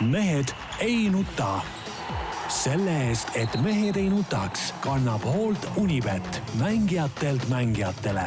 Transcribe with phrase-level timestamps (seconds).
[0.00, 0.48] mehed
[0.80, 1.60] ei nuta.
[2.48, 8.22] selle eest, et mehed ei nutaks, kannab hoolt Unibet, mängijatelt mängijatele.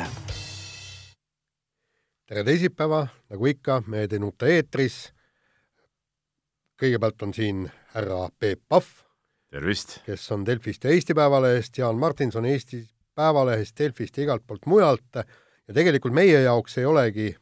[2.27, 5.13] tere teisipäeva, nagu ikka, Mehed ei nuta eetris.
[6.81, 8.85] kõigepealt on siin härra Peep Pahv,
[9.49, 10.01] tervist!
[10.05, 15.23] kes on Delfist ja Eesti Päevalehest, Jaan Martinson Eesti Päevalehest, Delfist ja igalt poolt mujalt
[15.67, 17.35] ja tegelikult meie jaoks ei olegi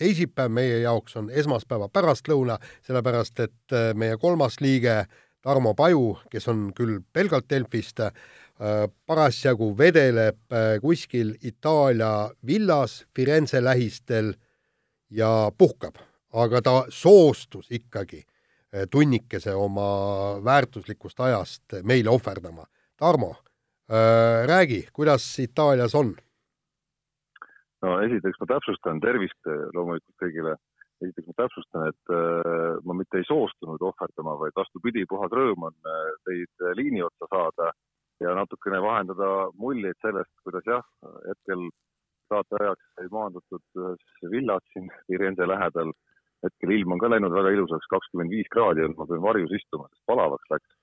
[0.00, 5.04] teisipäev, meie jaoks on esmaspäeva pärastlõuna, sellepärast et äh, meie kolmas liige
[5.44, 13.62] Tarmo Paju, kes on küll pelgalt Delfist, äh, parasjagu vedeleb äh, kuskil Itaalia villas Firenze
[13.64, 14.34] lähistel
[15.10, 16.00] ja puhkab,
[16.32, 18.24] aga ta soostus ikkagi
[18.90, 22.68] tunnikese oma väärtuslikust ajast meile ohverdama.
[22.94, 23.32] Tarmo,
[24.46, 26.12] räägi, kuidas Itaalias on?
[27.84, 30.56] No esiteks ma täpsustan, tervist eh, loomulikult kõigile.
[31.00, 35.76] esiteks ma täpsustan, et äh, ma mitte ei soostunud ohverdama, vaid vastupidi, puhas rõõm on
[35.88, 37.70] äh, teid liini otsa saada
[38.20, 40.84] ja natukene vahendada muljeid sellest, kuidas jah,
[41.24, 41.70] hetkel
[42.28, 45.96] saate ajaks sai maandutud ühes villas siin Firenze lähedal.
[46.44, 49.88] hetkel ilm on ka läinud väga ilusaks, kakskümmend viis kraadi on, ma pean varjus istuma,
[49.88, 50.76] sest palavaks läks.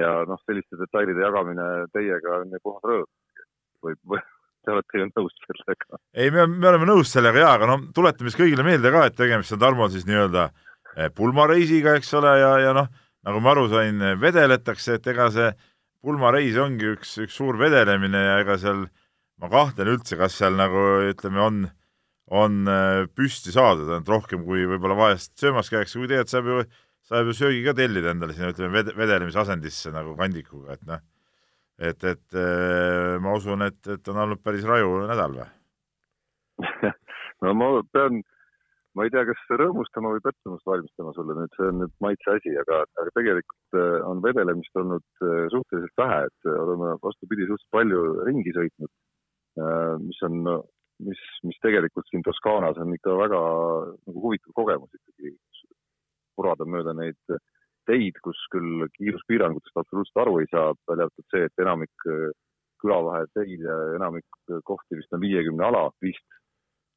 [0.00, 3.10] ja noh, selliste detailide jagamine teiega on puhas rõõm.
[3.84, 4.31] võib, võib
[4.64, 6.00] te olete ju nõus sellega?
[6.14, 9.18] ei, me, me oleme nõus sellega jaa, aga no tuletame siis kõigile meelde ka, et
[9.18, 12.90] tegemist on Tarmo siis nii-öelda eh, pulmareisiga, eks ole, ja, ja noh,
[13.26, 15.50] nagu ma aru sain, vedeletakse, et ega see
[16.02, 18.86] pulmareis ongi üks, üks suur vedelemine ja ega seal,
[19.42, 21.62] ma kahtlen üldse, kas seal nagu ütleme, on,
[22.32, 26.66] on eh, püsti saadud, ainult rohkem kui võib-olla vahest söömas käiakse, kui tegelikult saab ju,
[27.12, 31.02] saab ju söögi ka tellida endale sinna, ütleme, vedelemise asendisse nagu kandikuga, et noh
[31.78, 35.48] et, et äh, ma usun, et, et on olnud päris raju nädal või?
[37.42, 38.20] No ma pean,
[38.94, 42.52] ma ei tea, kas rõõmustama või pettumust valmistama sulle nüüd, see on nüüd maitse asi,
[42.60, 48.04] aga, aga tegelikult äh, on vedelemist olnud äh, suhteliselt vähe, et oleme vastupidi suhteliselt palju
[48.28, 48.92] ringi sõitnud,
[50.04, 50.38] mis on,
[51.04, 53.40] mis, mis tegelikult siin Toskaanas on ikka väga
[54.06, 55.34] nagu huvitav kogemus ikkagi,
[56.38, 57.34] purada mööda neid
[57.88, 62.30] teid, kus küll kiiruspiirangutest absoluutselt aru ei saa, välja arvatud see, et enamik äh,
[62.82, 66.38] külavahe teid ja enamik äh, kohti vist on viiekümne ala vist.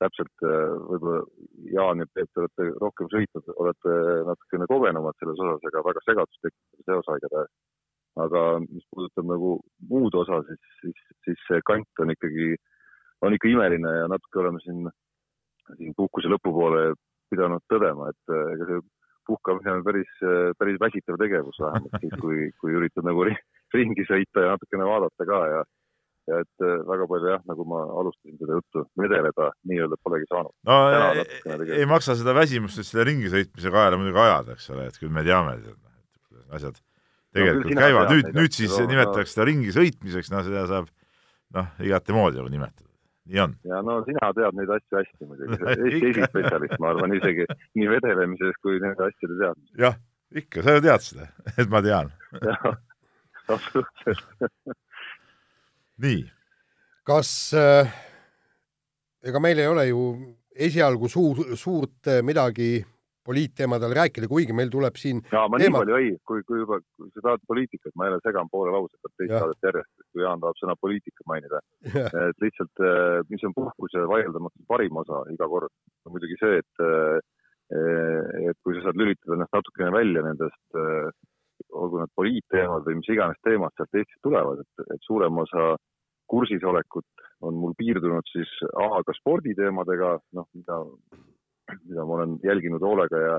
[0.03, 1.22] täpselt äh, võib-olla
[1.72, 3.94] Jaan ja Peep, te olete rohkem sõitnud, olete
[4.28, 7.46] natukene kogenumad selles osas, aga väga segadust tekitab see osa.
[8.25, 9.53] aga mis puudutab nagu
[9.90, 12.53] muud osa, siis, siis, siis see kant on ikkagi,
[13.28, 14.85] on ikka imeline ja natuke oleme siin,
[15.79, 16.94] siin puhkuse lõpupoole
[17.31, 18.84] pidanud tõdema, et ega see
[19.28, 20.12] puhkamine on päris,
[20.59, 25.41] päris väsitav tegevus vähemalt siis, kui, kui üritad nagu ringi sõita ja natukene vaadata ka
[25.52, 25.63] ja
[26.25, 30.53] ja et äh, väga palju jah, nagu ma alustasin seda juttu, vedeleda nii-öelda polegi saanud.
[30.66, 34.88] no ei, ei maksa seda väsimust nüüd selle ringi sõitmise kaela muidugi ajada, eks ole,
[34.90, 36.81] et küll me teame, et asjad
[37.35, 40.90] tegelikult no, käivad, nüüd, nüüd siis nimetatakse seda ringi sõitmiseks, no seda saab
[41.56, 42.90] noh, igati moodi nagu nimetada.
[43.34, 47.47] Ja no sina tead neid asju hästi muidugi, Eesti esispetsialist, ma arvan isegi
[47.80, 49.75] nii vedelemises kui nende asjade teadmises.
[49.81, 50.00] jah,
[50.44, 52.12] ikka, sa ju tead seda, et ma tean.
[52.41, 52.66] jah,
[53.47, 54.25] absoluutselt
[56.06, 56.25] nii.
[57.08, 57.94] kas äh,,
[59.25, 60.02] ega meil ei ole ju
[60.56, 62.78] esialgu suur, suurt äh, midagi
[63.25, 65.81] poliitteemadel rääkida, kuigi meil tuleb siin ja ma teema...
[65.81, 68.97] nii palju ei, kui, kui juba, kui sa tahad poliitikat, ma jälle segan poole lause
[69.02, 71.62] pealt teist saadet järjest, kui Jaan tahab sõna poliitika mainida.
[72.30, 75.74] et lihtsalt, eh, mis on puhkuse vaieldamatult parim osa iga kord,
[76.06, 77.24] on muidugi see, et eh,
[78.46, 81.09] et kui sa saad lülitada ennast natukene välja nendest, eh,
[81.74, 85.74] olgu need poliitteemad või mis iganes teemad sealt Eestist tulevad, et, et suurem osa
[86.30, 90.80] kursisolekut on mul piirdunud siis A ka sporditeemadega, noh, mida
[91.74, 93.36] mida ma olen jälginud hoolega ja,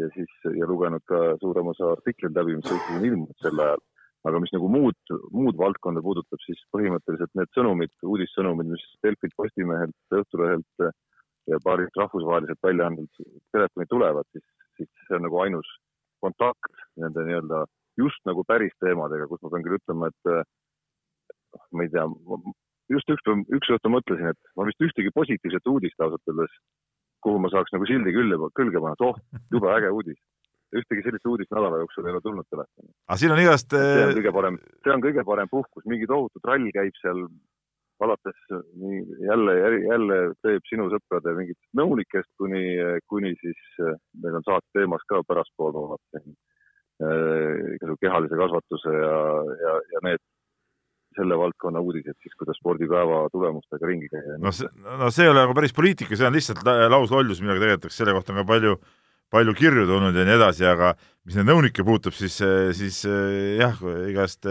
[0.00, 3.84] ja siis ja lugenud ka suurema osa artikleid läbi, mis Eestis on ilmunud sel ajal.
[4.28, 9.96] aga mis nagu muud, muud valdkonda puudutab, siis põhimõtteliselt need sõnumid, uudissõnumid, mis Delfilt, Postimehelt,
[10.12, 10.84] Õhtulehelt
[11.48, 13.22] ja paarilt rahvusvaheliselt väljaandelt
[13.56, 14.44] telefoni tulevad, siis,
[14.76, 15.70] siis see on nagu ainus
[16.20, 17.64] kontakt nende nii-öelda
[18.00, 22.04] just nagu päris teemadega, kus ma pean küll ütlema, et noh, ma ei tea,
[22.92, 23.24] just üks,
[23.56, 26.60] üks õhtu mõtlesin, et ma vist ühtegi positiivset uudist ausalt öeldes
[27.24, 29.16] kuhu ma saaks nagu sildi külge, külge panna, et oh,
[29.54, 30.18] jube äge uudis.
[30.70, 32.92] ühtegi sellist uudist nädala jooksul ei ole tulnud telefoni.
[33.08, 36.42] aga siin on igast see on kõige parem, see on kõige parem puhkus, mingi tohutu
[36.44, 37.24] trall käib seal
[38.00, 38.38] alates
[38.80, 39.56] nii jälle,
[39.86, 42.62] jälle teeb sinu sõprade mingitest nõunikest kuni,
[43.12, 43.82] kuni siis
[44.22, 46.32] meil on saate teemas ka pärastpool vaatasin
[47.04, 49.18] äh, igasugu kehalise kasvatuse ja,
[49.64, 50.22] ja, ja need
[51.16, 54.38] selle valdkonna uudised siis, kuidas spordipäeva tulemustega ringi käia.
[54.42, 56.62] no see, no see ei ole nagu päris poliitika, see on lihtsalt
[56.92, 58.76] lauslollus, millega tegeletakse, selle kohta on ka palju,
[59.34, 60.92] palju kirju tulnud ja nii edasi, aga
[61.26, 62.38] mis neid nõunikke puutub, siis,
[62.78, 63.02] siis
[63.58, 64.46] jah, igast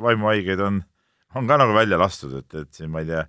[0.00, 0.80] vaimuhaigeid on,
[1.36, 3.26] on ka nagu välja lastud, et, et siin ma ei tea,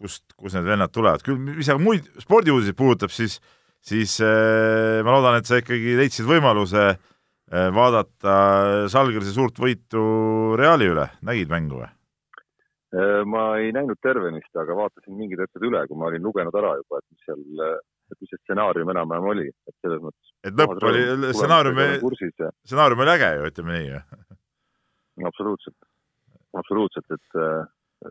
[0.00, 3.38] kust, kust need vennad tulevad, küll mis aga muid spordiuudiseid puudutab, siis,
[3.84, 6.92] siis ma loodan, et sa ikkagi leidsid võimaluse
[7.52, 8.34] vaadata
[8.88, 10.02] Salgrise suurt võitu
[10.56, 11.90] Reali üle, nägid mängu või?
[13.24, 16.98] ma ei näinud tervenist, aga vaatasin mingid hetked üle, kui ma olin lugenud ära juba,
[17.00, 17.78] et mis seal
[18.12, 20.32] et mis see stsenaarium enam-vähem oli, et selles mõttes.
[20.44, 21.02] et lõpp oli,
[21.32, 21.80] stsenaarium,
[22.66, 24.00] stsenaarium oli äge ju, ütleme nii ju.
[25.30, 25.78] absoluutselt,
[26.62, 28.10] absoluutselt, et äh,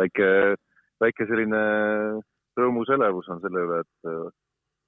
[0.00, 0.30] väike,
[1.04, 1.62] väike selline
[2.60, 4.12] rõõmuselevus on selle üle, et,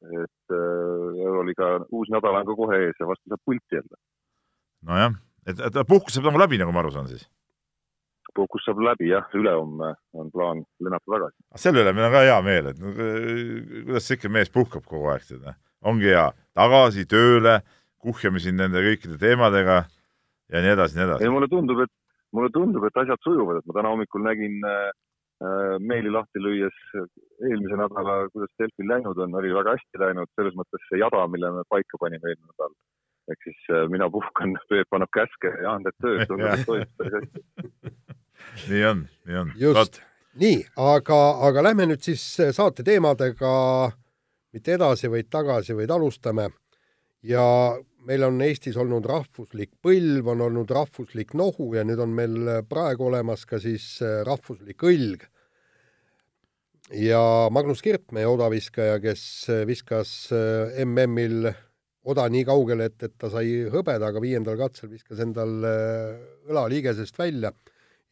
[0.02, 4.00] et äh, Euroliiga uus nädal on ka kohe ees ja varsti saab pulti jälle.
[4.88, 5.14] nojah,
[5.46, 7.28] et, et puhkus saab nagu läbi, nagu ma aru saan siis
[8.34, 11.36] puhkus saab läbi jah, ülehomme on plaan lennata tagasi.
[11.64, 15.26] selle üle meil on ka hea meel, et kuidas see ikka mees puhkab kogu aeg,
[15.28, 15.48] tead.
[15.92, 17.60] ongi hea, tagasi tööle,
[18.02, 19.82] kuhjame siin nende kõikide teemadega
[20.52, 21.26] ja nii edasi, nii edasi.
[21.26, 21.92] ei, mulle tundub, et,
[22.32, 25.01] mulle tundub, et asjad sujuvad, et ma täna hommikul nägin äh, äh
[25.82, 30.84] meili lahti lüües eelmise nädala, kuidas Delfil läinud on, oli väga hästi läinud, selles mõttes
[30.88, 32.74] see jada, mille me paika panime eelmine nädal
[33.30, 36.96] ehk siis äh, mina puhkan, Peep annab käske ja Jaan teeb tööd, tundub, et toimub
[36.98, 38.00] päris hästi
[38.72, 39.52] nii on, nii on.
[39.58, 40.00] just,
[40.42, 42.24] nii, aga, aga lähme nüüd siis
[42.56, 43.52] saate teemadega
[44.52, 46.50] mitte edasi, vaid tagasi, vaid alustame.
[47.22, 47.44] ja
[48.06, 52.38] meil on Eestis olnud rahvuslik põlv, on olnud rahvuslik nohu ja nüüd on meil
[52.68, 53.96] praegu olemas ka siis
[54.26, 55.26] rahvuslik õlg.
[56.98, 59.24] ja Magnus Kirt, meie odaviskaja, kes
[59.68, 60.14] viskas
[60.84, 61.52] MM-il
[62.02, 67.18] oda nii kaugele, et, et ta sai hõbeda, aga viiendal katsel viskas endal õla liigesest
[67.18, 67.52] välja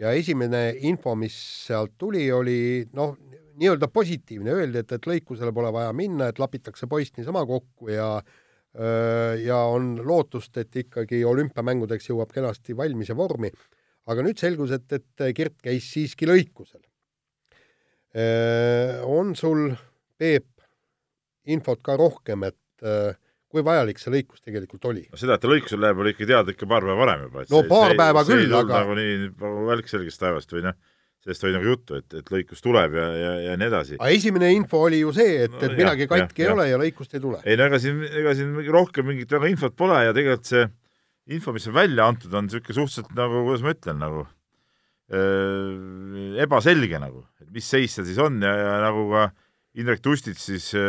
[0.00, 1.34] ja esimene info, mis
[1.66, 3.16] sealt tuli, oli noh,
[3.60, 8.14] nii-öelda positiivne, öeldi, et, et lõikusele pole vaja minna, et lapitakse poiss niisama kokku ja
[8.70, 13.50] ja on lootust, et ikkagi olümpiamängudeks jõuab kenasti valmis ja vormi.
[14.06, 16.82] aga nüüd selgus, et, et Kirt käis siiski lõikusel.
[19.06, 19.72] on sul,
[20.18, 20.46] Peep,
[21.50, 23.18] infot ka rohkem, et
[23.50, 25.04] kui vajalik see lõikus tegelikult oli?
[25.10, 27.42] no seda, et ta lõikusele läheb, oli ikka teada ikka paar päeva varem juba.
[27.42, 30.64] no see, paar see, päeva see küll, aga nagu nii nagu välk selgest taevast või
[30.68, 30.76] noh,
[31.20, 33.98] sellest oli nagu juttu, et, et lõikus tuleb ja, ja, ja nii edasi.
[33.98, 36.56] aga esimene info oli ju see, et no,, et midagi katki ja, ei ja.
[36.56, 37.40] ole ja lõikust ei tule.
[37.44, 40.66] ei no ega siin, ega siin rohkem mingit väga infot pole ja tegelikult see
[41.30, 44.26] info, mis on välja antud, on niisugune suhteliselt nagu, kuidas ma ütlen, nagu
[45.14, 49.30] äh, ebaselge nagu, et mis seis seal siis on ja, ja nagu ka
[49.78, 50.80] Indrek Tustits siis äh,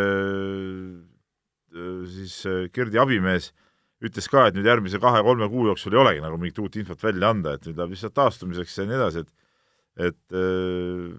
[1.72, 2.36] Äh, siis
[2.74, 3.52] Gerdi abimees
[4.04, 7.30] ütles ka, et nüüd järgmise kahe-kolme kuu jooksul ei olegi nagu mingit uut infot välja
[7.32, 9.30] anda, et nüüd läheb lihtsalt taastumiseks ja nii edasi, et
[10.08, 11.12] et äh,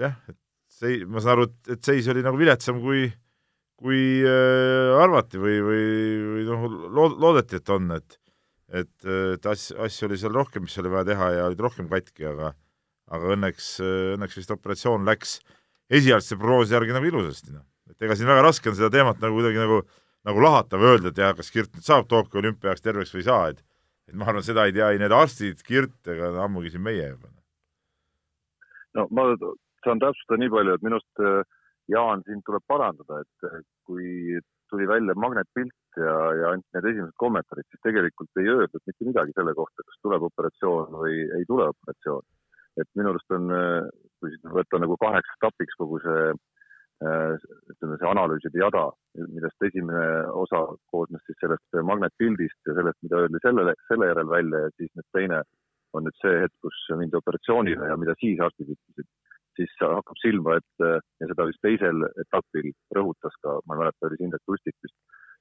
[0.00, 0.38] jah, et
[0.78, 3.08] see, ma saan aru, et, et seis oli nagu viletsam, kui
[3.78, 5.84] kui äh, arvati või, või,
[6.32, 6.64] või noh,
[6.96, 8.18] lood-, loodeti, et on, et
[8.68, 12.26] et, et asju, asju oli seal rohkem, mis oli vaja teha ja olid rohkem katki,
[12.28, 12.52] aga
[13.08, 15.38] aga õnneks, õnneks vist operatsioon läks
[15.88, 17.64] esialgse prognoosi järgi nagu ilusasti, noh
[17.98, 19.80] et ega siin väga raske on seda teemat nagu kuidagi nagu,
[20.28, 23.28] nagu lahata või öelda, et jah, kas Kirt nüüd saab Tokyo olümpiaks terveks või ei
[23.30, 23.64] saa, et
[24.08, 27.28] et ma arvan, seda ei tea ei need arstid, Kirt ega ammugi siin meie juba.
[28.96, 29.28] No ma
[29.84, 31.40] saan täpsustada nii palju, et minu arust äh,
[31.88, 34.38] Jaan, sind tuleb parandada, et äh, kui
[34.68, 39.32] tuli välja magnetpilt ja, ja anti need esimesed kommentaarid, siis tegelikult ei öeldud mitte midagi
[39.36, 42.26] selle kohta, kas tuleb operatsioon või ei tule operatsioon.
[42.78, 43.88] et minu arust on, äh,
[44.20, 46.28] kui võtta nagu kaheks etapiks kogu see
[46.98, 47.36] Äh,
[47.70, 53.38] ütleme, see analüüside jada, millest esimene osa koosnes siis sellest magnetpildist ja sellest, mida öeldi
[53.44, 55.38] sellele, selle järel välja ja siis nüüd teine
[55.96, 59.08] on nüüd see hetk, kus mindi operatsioonile ja mida siis arstid ütlesid,
[59.58, 64.20] siis hakkab silma, et ja seda vist teisel etapil rõhutas ka, ma ei mäleta, oli
[64.22, 64.96] Indrek Tustik vist,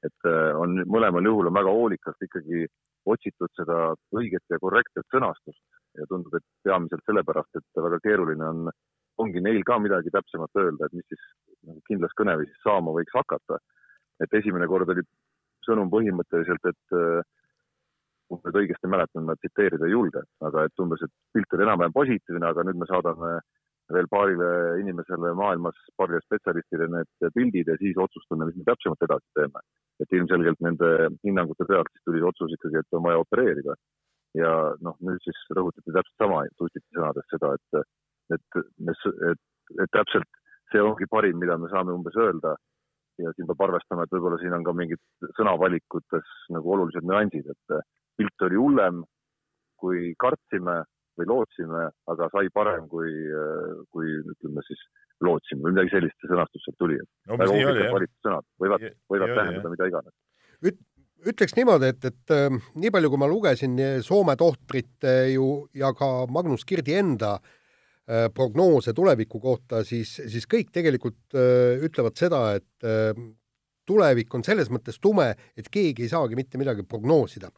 [0.06, 2.66] et äh, on mõlemal juhul on väga hoolikalt ikkagi
[3.08, 5.64] otsitud seda õiget ja korrektset sõnastust
[5.98, 8.70] ja tundub, et peamiselt sellepärast, et väga keeruline on
[9.24, 11.24] ongi neil ka midagi täpsemat öelda, et mis siis
[11.66, 13.58] nagu kindlas kõneviisis saama võiks hakata.
[14.22, 15.04] et esimene kord oli
[15.66, 17.22] sõnum põhimõtteliselt, et äh,
[18.28, 21.64] kui ma nüüd õigesti mäletan, ma tsiteerida ei julge, aga et umbes, et pilt oli
[21.68, 23.38] enam-vähem positiivne, aga nüüd me saadame
[23.96, 24.48] veel paarile
[24.82, 29.64] inimesele maailmas, paarile spetsialistile need pildid ja siis otsustame, mis me täpsemalt edasi teeme.
[30.04, 30.90] et ilmselgelt nende
[31.26, 33.76] hinnangute pealt siis tuli otsus ikkagi, et on vaja opereerida.
[34.38, 34.52] ja
[34.86, 37.80] noh, nüüd siis rõhutati täpselt sama Tutiti sõnades seda, et
[38.36, 38.60] et,
[39.32, 39.44] et,
[39.84, 40.42] et täpselt
[40.72, 42.56] see ongi parim, mida me saame umbes öelda.
[43.18, 45.00] ja siin peab arvestama, et võib-olla siin on ka mingid
[45.40, 47.80] sõnavalikutes nagu olulised nüansid, et
[48.18, 49.02] pilt oli hullem,
[49.78, 50.82] kui kartsime
[51.18, 53.10] või lootsime, aga sai parem, kui,
[53.94, 54.82] kui ütleme siis
[55.26, 57.00] lootsin või midagi sellist see sõnastus sealt tuli.
[57.30, 60.16] väga huvitavalt valitud sõnad, võivad, võivad tähendada mida iganes.
[60.66, 60.80] Üt,
[61.32, 65.48] ütleks niimoodi, et, et äh, nii palju, kui ma lugesin Soome tohtrite ju
[65.78, 72.18] ja ka Magnus Kirdi enda äh, prognoose tuleviku kohta, siis, siis kõik tegelikult äh, ütlevad
[72.20, 73.18] seda, et äh,
[73.88, 77.50] tulevik on selles mõttes tume, et keegi ei saagi mitte midagi prognoosida.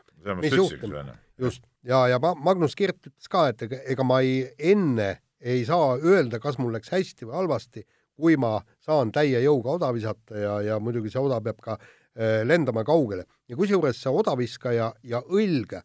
[1.39, 5.09] Just, ja, ja Magnus Kirt ütles ka, et ega, ega ma ei, enne
[5.39, 7.85] ei saa öelda, kas mul läks hästi või halvasti,
[8.19, 12.41] kui ma saan täie jõuga oda visata ja, ja muidugi see oda peab ka äh,
[12.47, 13.25] lendama kaugele.
[13.47, 15.77] ja kusjuures see odaviskaja ja õlg,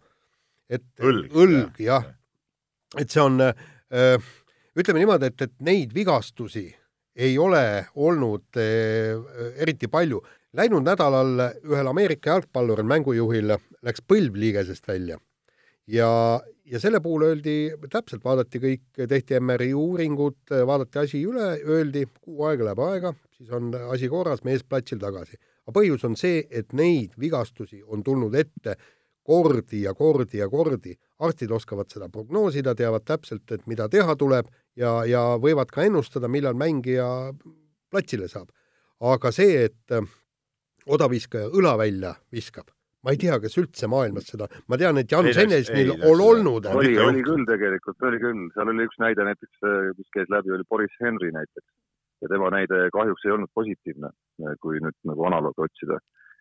[0.68, 2.16] et õlg, õlg jah ja.,
[2.98, 4.32] et see on äh,,
[4.78, 6.66] ütleme niimoodi, et, et neid vigastusi
[7.14, 9.14] ei ole olnud äh,
[9.62, 10.20] eriti palju.
[10.54, 15.18] Läinud nädalal ühel Ameerika jalgpalluril, mängujuhil läks põlv liigesest välja
[15.86, 17.56] ja, ja selle puhul öeldi
[17.92, 23.52] täpselt, vaadati kõik, tehti MRI uuringud, vaadati asi üle, öeldi, kuu aega läheb aega, siis
[23.54, 25.38] on asi korras, mees platsil tagasi.
[25.64, 28.76] aga põhjus on see, et neid vigastusi on tulnud ette
[29.24, 30.96] kordi ja kordi ja kordi.
[31.18, 34.46] arstid oskavad seda prognoosida, teavad täpselt, et mida teha tuleb
[34.76, 37.32] ja, ja võivad ka ennustada, millal mängija
[37.90, 38.48] platsile saab.
[39.00, 39.98] aga see, et
[40.86, 42.68] odaviskaja õla välja viskab,
[43.04, 46.68] ma ei tea, kas üldse maailmas seda, ma tean, et Jan Senesnil on olnud.
[46.72, 49.64] oli, oli küll tegelikult, oli küll, seal oli üks näide näiteks,
[49.98, 51.68] mis käis läbi, oli Boris Henry näiteks.
[52.22, 54.08] Ja tema näide kahjuks ei olnud positiivne,
[54.64, 55.98] kui nüüd nagu analoogi otsida,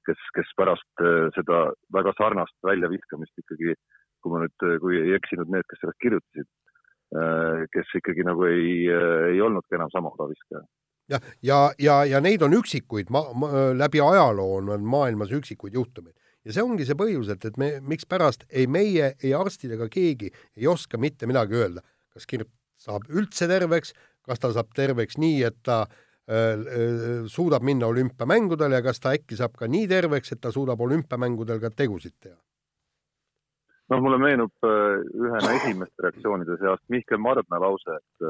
[0.07, 3.75] kes, kes pärast äh, seda väga sarnast väljaviskamist ikkagi,
[4.23, 6.47] kui ma nüüd, kui ei eksinud need, kes sellest kirjutasid,
[7.17, 10.63] äh, kes ikkagi nagu ei, äh, ei olnudki enam sama odaviskaja
[11.13, 15.77] ja, ja, ja, ja neid on üksikuid, ma, ma, läbi ajaloo on, on maailmas üksikuid
[15.77, 19.87] juhtumeid ja see ongi see põhjus, et, et me, mikspärast ei meie, ei arstid ega
[19.91, 22.51] keegi ei oska mitte midagi öelda, kas Kirt
[22.83, 23.93] saab üldse terveks,
[24.27, 29.13] kas ta saab terveks nii, et ta äh, äh, suudab minna olümpiamängudele ja kas ta
[29.15, 32.39] äkki saab ka nii terveks, et ta suudab olümpiamängudel ka tegusid teha?
[33.91, 38.27] noh, mulle meenub äh, ühena esimeste reaktsioonide seast Mihkel Mardna lause, et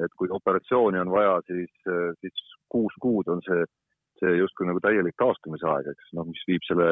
[0.00, 3.64] et kui operatsiooni on vaja, siis, äh, siis kuus kuud on see,
[4.22, 6.88] see justkui nagu täielik taastumise aeg, eks, noh, mis viib selle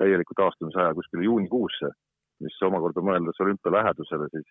[0.00, 1.90] täieliku taastumisaja kuskile juunikuusse,
[2.44, 4.48] mis omakorda mõeldes olümpia lähedusele, siis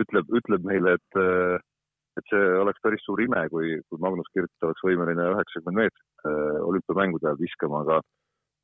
[0.00, 1.18] ütleb, ütleb meile, et,
[2.20, 6.60] et see oleks päris suur ime, kui, kui Magnus Kirt oleks võimeline üheksakümmend meetrit äh,
[6.68, 8.00] olümpiamängude ajal viskama, aga,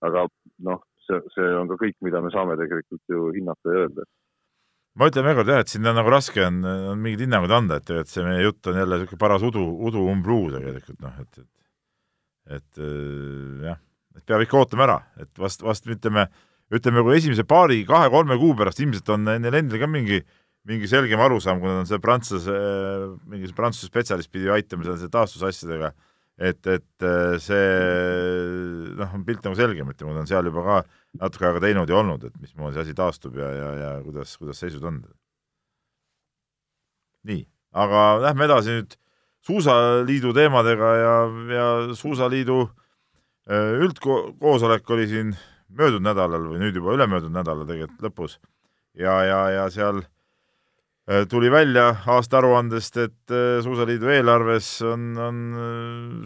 [0.08, 0.26] aga
[0.68, 4.08] noh, see, see on ka kõik, mida me saame tegelikult ju hinnata ja öelda
[4.96, 7.80] ma ütlen veel kord jah, et siin on nagu raske on, on mingeid hinnanguid anda,
[7.80, 11.42] et tegelikult see meie jutt on jälle niisugune paras udu, udu umbluu tegelikult noh, et,
[11.42, 11.52] et
[12.56, 13.80] et äh, jah
[14.16, 16.26] et peab ikka ootama ära, et vast, vast ütleme,
[16.72, 20.22] ütleme, kui esimese paari kahe-kolme kuu pärast ilmselt on neil endil ka mingi,
[20.66, 22.56] mingi selgem arusaam, kui nad on see prantsuse,
[23.30, 25.92] mingi prantsuse spetsialist pidi aitama selle taastusasjadega,
[26.48, 27.08] et, et
[27.44, 27.66] see
[28.96, 30.80] noh, on pilt nagu selgem, ütleme, ta on seal juba ka
[31.20, 34.60] natuke aega teinud ja olnud, et mismoodi see asi taastub ja, ja, ja kuidas, kuidas
[34.62, 35.02] seisud on.
[37.26, 37.42] nii,
[37.74, 38.96] aga lähme edasi nüüd
[39.46, 41.14] suusaliidu teemadega ja,
[41.54, 45.32] ja suusaliidu äh, üldkoosolek oli siin
[45.68, 48.38] möödunud nädalal või nüüd juba ülemöödunud nädalal tegelikult lõpus
[48.94, 55.42] ja, ja, ja seal äh, tuli välja aastaaruandest, et äh, Suusaliidu eelarves on, on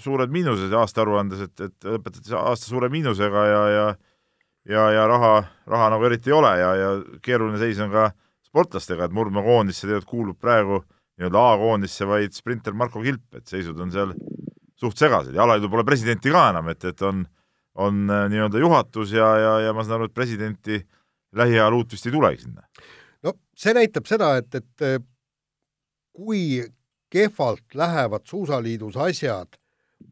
[0.00, 3.88] suured miinused aastaaruandes, et, et lõpetati aasta suure miinusega ja, ja
[4.70, 5.34] ja, ja raha,
[5.70, 6.90] raha nagu eriti ei ole ja, ja
[7.24, 8.10] keeruline seis on ka
[8.50, 10.80] sportlastega, et murdmaakoondisse tegelikult kuulub praegu
[11.20, 14.14] nii-öelda A-koondisse vaid sprinter Marko Kilp, et seisud on seal
[14.80, 17.22] suht segased ja alaliidu pole presidenti ka enam, et, et on,
[17.84, 20.80] on äh, nii-öelda juhatus ja, ja, ja ma saan aru, et presidenti
[21.36, 22.66] lähiajal uut vist ei tulegi sinna.
[23.26, 24.98] no see näitab seda, et, et äh,
[26.16, 26.62] kui
[27.10, 29.59] kehvalt lähevad Suusaliidus asjad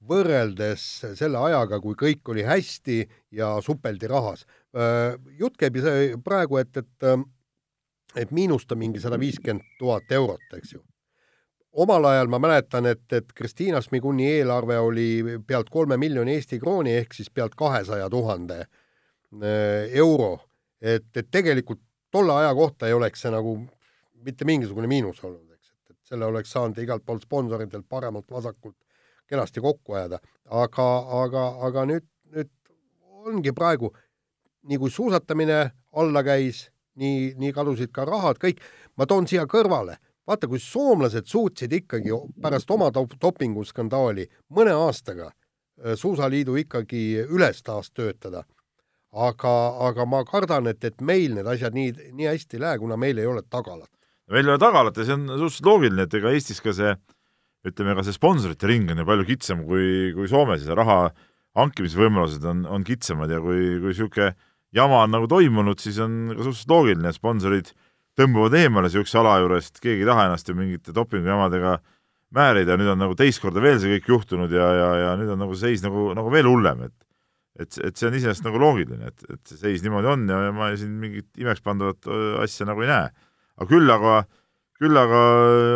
[0.08, 0.84] võrreldes
[1.18, 3.00] selle ajaga, kui kõik oli hästi
[3.38, 4.46] ja supeldi rahas.
[5.38, 5.78] Jutt käib
[6.24, 7.10] praegu, et, et
[8.16, 10.80] et miinust on mingi sada viiskümmend tuhat eurot, eks ju
[11.78, 16.96] omal ajal ma mäletan, et, et Kristiina Smiguni eelarve oli pealt kolme miljoni Eesti krooni
[16.98, 18.64] ehk siis pealt kahesaja tuhande
[19.92, 20.38] euro.
[20.80, 23.58] et, et tegelikult tolle aja kohta ei oleks see nagu
[24.24, 28.76] mitte mingisugune miinus olnud, eks, et, et selle oleks saanud igalt poolt sponsoritelt paremalt-vasakult
[29.28, 30.88] kenasti kokku ajada, aga,
[31.22, 32.50] aga, aga nüüd, nüüd
[33.28, 33.92] ongi praegu,
[34.68, 35.62] nii kui suusatamine
[35.96, 36.66] alla käis,
[36.98, 38.62] nii, nii kadusid ka rahad, kõik,
[38.96, 45.30] ma toon siia kõrvale vaata, kui soomlased suutsid ikkagi pärast oma top dopinguskandaali mõne aastaga
[45.30, 48.44] äh, suusaliidu ikkagi üles taas töötada.
[49.12, 49.52] aga,
[49.88, 53.18] aga ma kardan, et, et meil need asjad nii, nii hästi ei lähe, kuna meil
[53.18, 53.88] ei ole tagalat.
[54.28, 56.92] meil ei ole tagalat ja see on suhteliselt loogiline, et ega Eestis ka see
[57.66, 61.08] ütleme, ka see sponsorite ring on ju palju kitsam kui, kui Soomes ja raha
[61.58, 64.32] hankimise võimalused on, on kitsamad ja kui, kui niisugune
[64.76, 67.72] jama on nagu toimunud, siis on ka suhteliselt loogiline, et sponsorid
[68.18, 71.78] tõmbuvad eemale niisuguse ala juurest, keegi ei taha ennast ju mingite dopingujamadega
[72.36, 75.40] määrida, nüüd on nagu teist korda veel see kõik juhtunud ja, ja, ja nüüd on
[75.46, 76.96] nagu seis nagu, nagu veel hullem, et
[77.58, 80.52] et, et see on iseenesest nagu loogiline, et, et see seis niimoodi on ja, ja
[80.54, 82.06] ma siin mingit imekspandavat
[82.44, 83.08] asja nagu ei näe.
[83.58, 84.12] aga küll aga,
[84.78, 85.20] küll aga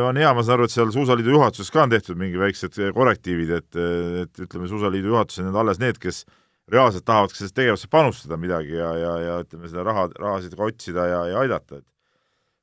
[0.06, 3.50] on hea, ma saan aru, et seal Suusaliidu juhatuses ka on tehtud mingi väiksed korrektiivid,
[3.58, 3.80] et,
[4.22, 6.22] et ütleme, Suusaliidu juhatus on alles need, kes
[6.70, 11.08] reaalselt tahavad sellesse tegevusse panustada midagi ja, ja, ja ütleme, seda raha, rahasid ka otsida
[11.10, 11.88] ja, ja aidata, et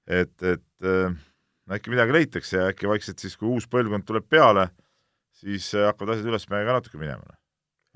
[0.09, 1.17] et, et äh,
[1.75, 4.69] äkki midagi leitakse ja äkki vaikselt siis, kui uus põlvkond tuleb peale,
[5.37, 7.35] siis äh, hakkavad asjad ülesmäe ka natuke minema.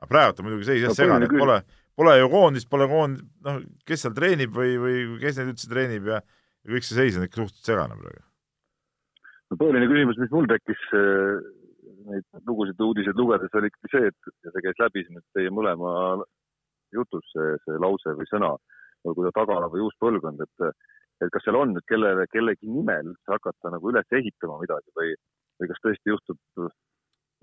[0.03, 1.61] aga praegu on muidugi seis jah no, segane, pole,
[1.95, 6.11] pole ju koondist, pole koond-, noh, kes seal treenib või, või kes neid üldse treenib
[6.11, 8.25] ja, ja kõik see seis on ikka suhteliselt segane praegu.
[9.53, 11.43] No põhiline küsimus, mis mul tekkis äh,
[12.09, 15.93] neid lugusid, uudiseid lugedes, oli ikkagi see, et ja see käis läbi siin teie mõlema
[16.93, 18.53] jutus, see, see lause või sõna,
[19.07, 20.73] olgu ta tagala või uus põlvkond, et
[21.21, 25.13] et kas seal on nüüd kellele, kellegi nimel üldse hakata nagu üles ehitama midagi või,
[25.61, 26.65] või kas tõesti juhtub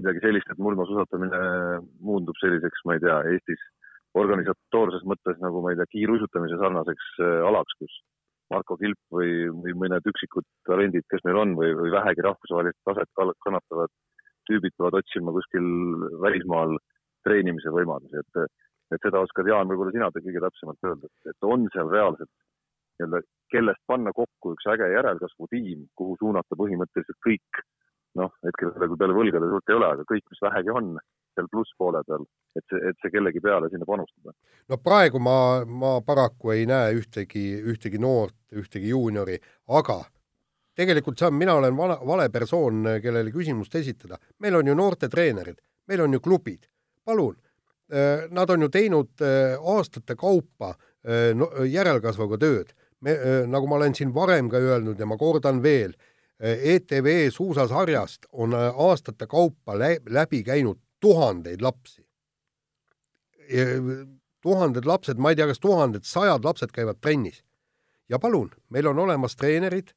[0.01, 1.41] midagi sellist, et murdmaasuusatamine
[2.05, 3.63] muundub selliseks, ma ei tea, Eestis
[4.21, 7.95] organisatoorses mõttes nagu ma ei tea, kiiruisutamise sarnaseks äh, alaks, kus
[8.51, 13.11] Marko Kilp või, või mõned üksikud talendid, kes meil on või, või vähegi rahvusvahelist taset
[13.47, 13.93] kannatavad
[14.49, 15.67] tüübid peavad otsima kuskil
[16.23, 16.77] välismaal
[17.27, 18.61] treenimise võimalusi, et,
[18.95, 22.31] et seda oskad, Jaan, võib-olla sina kõige täpsemalt öelda, et on seal reaalselt
[23.01, 27.63] nii-öelda, kellest panna kokku üks äge järelkasvutiim, kuhu suunata põhimõtteliselt kõik,
[28.21, 30.93] noh, hetkel praegu peale võlgade suurt ei ole, aga kõik, mis vähegi on
[31.35, 32.25] seal plusspoole peal,
[32.57, 34.35] et see, et see kellegi peale sinna panustada.
[34.69, 40.01] no praegu ma, ma paraku ei näe ühtegi, ühtegi noort, ühtegi juuniori, aga
[40.81, 44.19] tegelikult see on, mina olen vale, vale persoon, kellele küsimust esitada.
[44.39, 46.69] meil on ju noortetreenerid, meil on ju klubid,
[47.05, 47.37] palun,
[47.93, 53.17] äh, nad on ju teinud äh, aastate kaupa äh, järelkasvuga tööd me,
[53.49, 55.95] nagu ma olen siin varem ka öelnud ja ma kordan veel,
[56.41, 62.03] ETV suusasarjast on aastate kaupa läbi käinud tuhandeid lapsi.
[64.41, 67.43] tuhanded lapsed, ma ei tea, kas tuhanded, sajad lapsed käivad trennis.
[68.09, 69.93] ja palun, meil on olemas treenerid,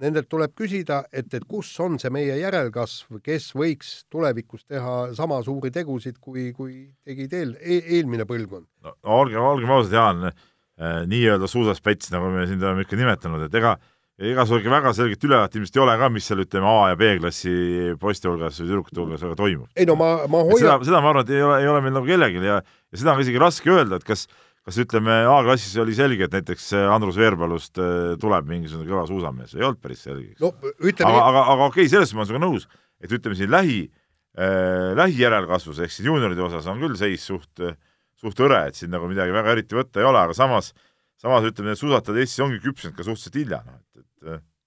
[0.00, 5.42] nendelt tuleb küsida, et, et kus on see meie järelkasv, kes võiks tulevikus teha sama
[5.42, 8.66] suuri tegusid, kui, kui tegid eel e, eelmine põlvkond.
[8.82, 10.32] no olgem, olgem ausad, Jaan
[10.74, 15.24] Äh, nii-öelda suusaspets, nagu me siin oleme ikka nimetanud, et ega ega ikka väga selget
[15.26, 17.54] ülevaadet ilmselt ei ole ka, mis seal ütleme A ja B-klassi
[18.00, 19.68] poiste hulgas või tüdrukute hulgas väga toimub.
[19.74, 21.96] ei no ma, ma hoian seda, seda ma arvan, et ei ole, ei ole meil
[21.96, 24.28] nagu kellelgi ja, ja seda on isegi raske öelda, et kas
[24.64, 29.66] kas ütleme, A-klassis oli selge, et näiteks Andrus Veerpalust äh, tuleb mingisugune kõva suusamees, ei
[29.66, 30.30] olnud päris selge.
[30.40, 32.64] no aga, aga, aga okei okay,, selles ma olen sinuga nõus,
[33.02, 37.76] et ütleme siin lähi äh,, lähijärelkasvus ehk siis juunioride osas on küll seis suht äh,
[38.24, 40.72] suht hõre, et siin nagu midagi väga eriti võtta ei ole, aga samas,
[41.20, 43.80] samas ütleme, need suusatajad Eestis ongi küpsenud ka suhteliselt hilja, noh,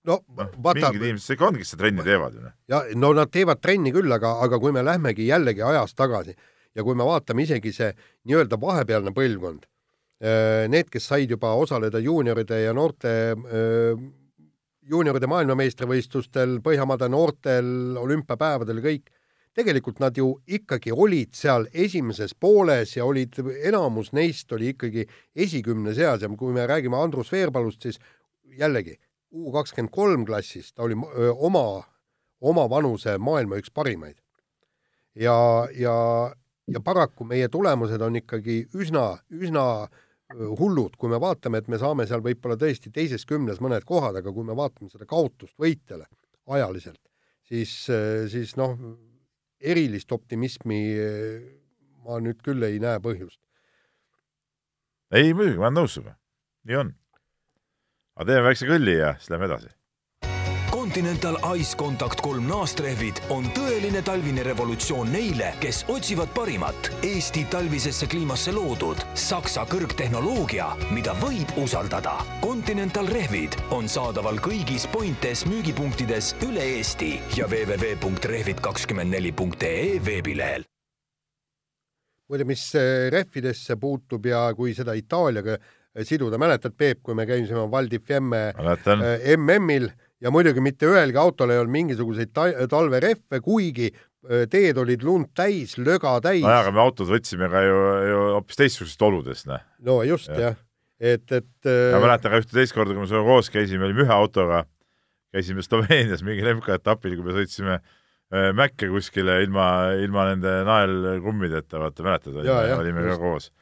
[0.08, 2.44] no, no vaata, mingid inimesed ikka ongi, seda trenni teevad ju.
[2.46, 2.54] Noh.
[2.72, 6.36] ja no nad teevad trenni küll, aga, aga kui me lähmegi jällegi ajas tagasi
[6.78, 7.90] ja kui me vaatame isegi see
[8.30, 9.66] nii-öelda vahepealne põlvkond,
[10.22, 14.08] äh, need, kes said juba osaleda juunioride ja noorte äh,
[14.88, 19.10] juunioride maailmameistrivõistlustel, Põhjamaade noortel olümpiapäevadel, kõik,
[19.58, 25.96] tegelikult nad ju ikkagi olid seal esimeses pooles ja olid, enamus neist oli ikkagi esikümne
[25.98, 27.98] seas ja kui me räägime Andrus Veerpalust, siis
[28.58, 28.96] jällegi
[29.32, 31.84] U kakskümmend kolm klassis ta oli öö, oma,
[32.40, 34.18] oma vanuse maailma üks parimaid.
[35.16, 35.96] ja, ja,
[36.68, 39.88] ja paraku meie tulemused on ikkagi üsna, üsna
[40.36, 44.34] hullud, kui me vaatame, et me saame seal võib-olla tõesti teises kümnes mõned kohad, aga
[44.36, 46.08] kui me vaatame seda kaotust võitjale
[46.48, 47.02] ajaliselt,
[47.48, 47.72] siis,
[48.32, 48.76] siis noh,
[49.60, 50.82] erilist optimismi
[52.08, 53.40] ma nüüd küll ei näe põhjust.
[55.12, 56.18] ei muidugi, ma olen nõus sinuga,
[56.68, 56.94] nii on.
[58.18, 59.70] Aga teeme väikse kõlli ja siis lähme edasi
[60.72, 68.08] Continental Ice Contact kolm naastrehvid on tõeline talvine revolutsioon neile, kes otsivad parimat Eesti talvisesse
[68.10, 72.14] kliimasse loodud Saksa kõrgtehnoloogia, mida võib usaldada.
[72.42, 80.64] Continental rehvid on saadaval kõigis Pointes müügipunktides üle Eesti ja www.rehvid24.ee veebilehel
[82.28, 85.58] muide, mis äh, rehvidesse puutub ja kui seda Itaaliaga
[86.06, 88.52] siduda, mäletad, Peep, kui me käisime Val di Fiemme
[89.38, 93.90] MM-il äh, ja muidugi mitte ühelgi autol ei olnud mingisuguseid ta talverehve, kuigi
[94.52, 96.44] teed olid lund täis, löga täis.
[96.44, 97.76] nojah, aga me autod võtsime ka ju,
[98.10, 99.62] ju hoopis teistsugustest oludest, noh.
[99.88, 100.58] no just ja., jah.
[101.00, 104.16] et, et ma mäletan ka ühte teist korda, kui me sinuga koos käisime, olime ühe
[104.18, 104.66] autoga,
[105.36, 107.80] käisime Sloveenias mingil MK-etapil, kui me sõitsime
[108.58, 113.54] mäkke kuskile ilma, ilma nende naelkummideta, vaata mäletad, olime ka koos.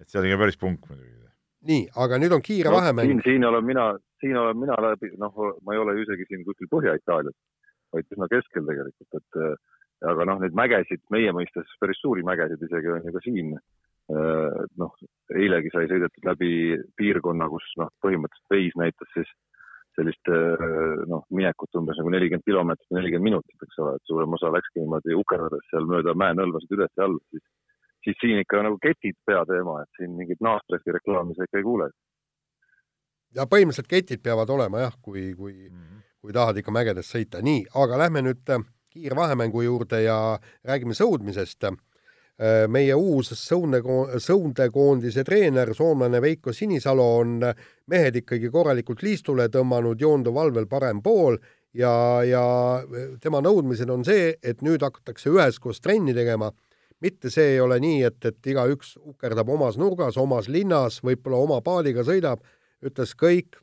[0.00, 1.19] et see oli ka päris punk muidugi.
[1.68, 3.10] Nii, aga nüüd on kiire no, vahemäng.
[3.10, 3.90] siin, siin olen mina,
[4.22, 7.36] siin olen mina läbi, noh, ma ei ole ju isegi siin kuskil Põhja-Itaalias,
[7.94, 9.52] vaid üsna keskel tegelikult, et äh,
[10.12, 13.54] aga noh, neid mägesid, meie mõistes päris suuri mägesid isegi on ju ka siin.
[14.10, 14.96] Äh, noh,
[15.36, 16.50] eilegi sai sõidetud läbi
[16.98, 19.30] piirkonna, kus noh, põhimõtteliselt veis näitas siis
[19.98, 24.50] sellist äh, noh, minekut umbes nagu nelikümmend kilomeetrit, nelikümmend minutit, eks ole, et suurem osa
[24.54, 27.44] läkski niimoodi ukerdades seal mööda mäenõlvasid üles ja alla, siis,
[28.04, 31.90] siis siin ikka nagu ketid peateema, et siin mingit naastressi reklaami sa ikka ei kuule.
[33.34, 36.02] ja põhimõtteliselt ketid peavad olema jah, kui, kui mm, -hmm.
[36.20, 41.64] kui tahad ikka mägedes sõita, nii, aga lähme nüüd äh, kiirvahemängu juurde ja räägime sõudmisest.
[41.64, 41.76] Äh,
[42.68, 47.38] meie uus sõudekoondise treener, soomlane Veiko Sinisalu on
[47.86, 51.36] mehed ikkagi korralikult liistule tõmmanud, joonduv valvel parem pool
[51.74, 52.42] ja, ja
[53.20, 56.50] tema nõudmised on see, et nüüd hakatakse üheskoos trenni tegema,
[57.00, 61.60] mitte see ei ole nii, et, et igaüks ukerdab omas nurgas, omas linnas, võib-olla oma
[61.64, 62.44] paadiga sõidab,
[62.84, 63.58] ütles kõik,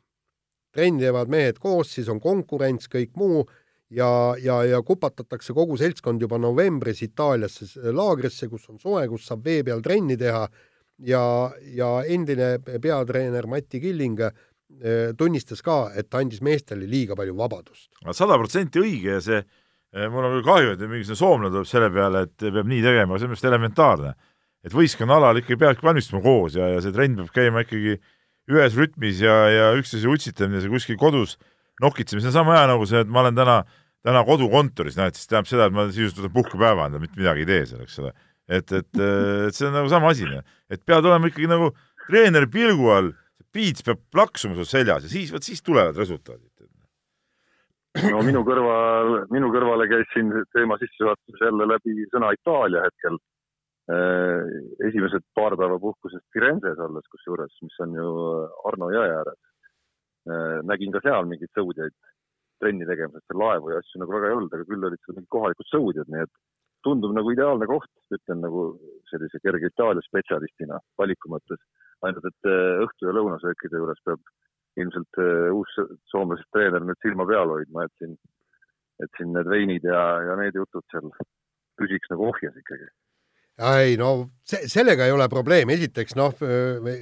[0.74, 3.44] trenni teevad mehed koos, siis on konkurents, kõik muu
[3.90, 4.10] ja,
[4.42, 9.62] ja, ja kupatatakse kogu seltskond juba novembris Itaaliasse laagrisse, kus on soe, kus saab vee
[9.66, 10.44] peal trenni teha
[11.06, 11.22] ja,
[11.74, 17.90] ja endine peatreener Mati Killing eh, tunnistas ka, et andis meestele liiga palju vabadust.
[18.12, 19.42] sada protsenti õige ja see,
[19.96, 23.24] mul on küll kahju, et mingisugune soomlane tuleb selle peale, et peab nii tegema, see
[23.24, 24.14] on minu arust elementaarne.
[24.66, 27.94] et võistkonnaalal ikkagi peabki valmistuma koos ja, ja see trenn peab käima ikkagi
[28.52, 31.36] ühes rütmis ja, ja üksteise utsitamine, see kuskil kodus
[31.82, 33.58] nokitsemine, see on sama hea nagu see, et ma olen täna,
[34.04, 37.50] täna kodukontoris, et siis tähendab seda, et ma sisuliselt võtan puhkepäeva endale, mitte midagi ei
[37.52, 38.12] tee seal, eks ole.
[38.48, 40.44] et, et, et see on nagu sama asi, noh.
[40.72, 41.70] et pead olema ikkagi nagu
[42.08, 43.12] treeneri pilgu all,
[43.54, 46.50] piits peab plaksuma sul seljas ja siis, vot siis tulevad resultaadid.
[48.12, 53.16] No minu kõrval, minu kõrvale käis siin teema sissejuhatuses jälle läbi sõna Itaalia hetkel
[53.92, 54.44] äh,
[54.88, 58.12] esimesed paar päeva puhkusest Firenzes olles kusjuures, mis on ju
[58.70, 59.40] Arno jõe ääres.
[60.28, 61.96] Äh, nägin ka seal mingeid sõudjaid
[62.60, 65.32] trenni tegemas, et laevu ja asju nagu väga ei olnud, aga küll olid seal mingid
[65.34, 66.34] kohalikud sõudjad, nii et
[66.86, 68.64] tundub nagu ideaalne koht, ütlen nagu
[69.10, 71.62] sellise kerge Itaalia spetsialistina valiku mõttes.
[72.06, 74.20] ainult, et äh, õhtu ja lõunasöökide juures peab
[74.78, 75.74] ilmselt äh, uus
[76.12, 78.14] soomlasest treener nüüd silma peal hoidma, et siin,
[79.02, 81.10] et siin need veinid ja, ja need jutud seal
[81.78, 82.88] püsiks nagu ohjes ikkagi.
[83.58, 84.12] Ei no
[84.46, 86.34] see, sellega ei ole probleemi, esiteks noh,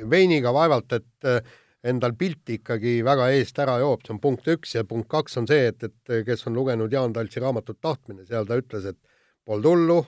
[0.08, 1.50] veiniga vaevalt, et
[1.86, 5.48] endal pilti ikkagi väga eest ära joob, see on punkt üks ja punkt kaks on
[5.50, 8.98] see, et, et kes on lugenud Jaan Taltsi raamatut Tahtmine, seal ta ütles, et
[9.46, 9.98] polnud hullu,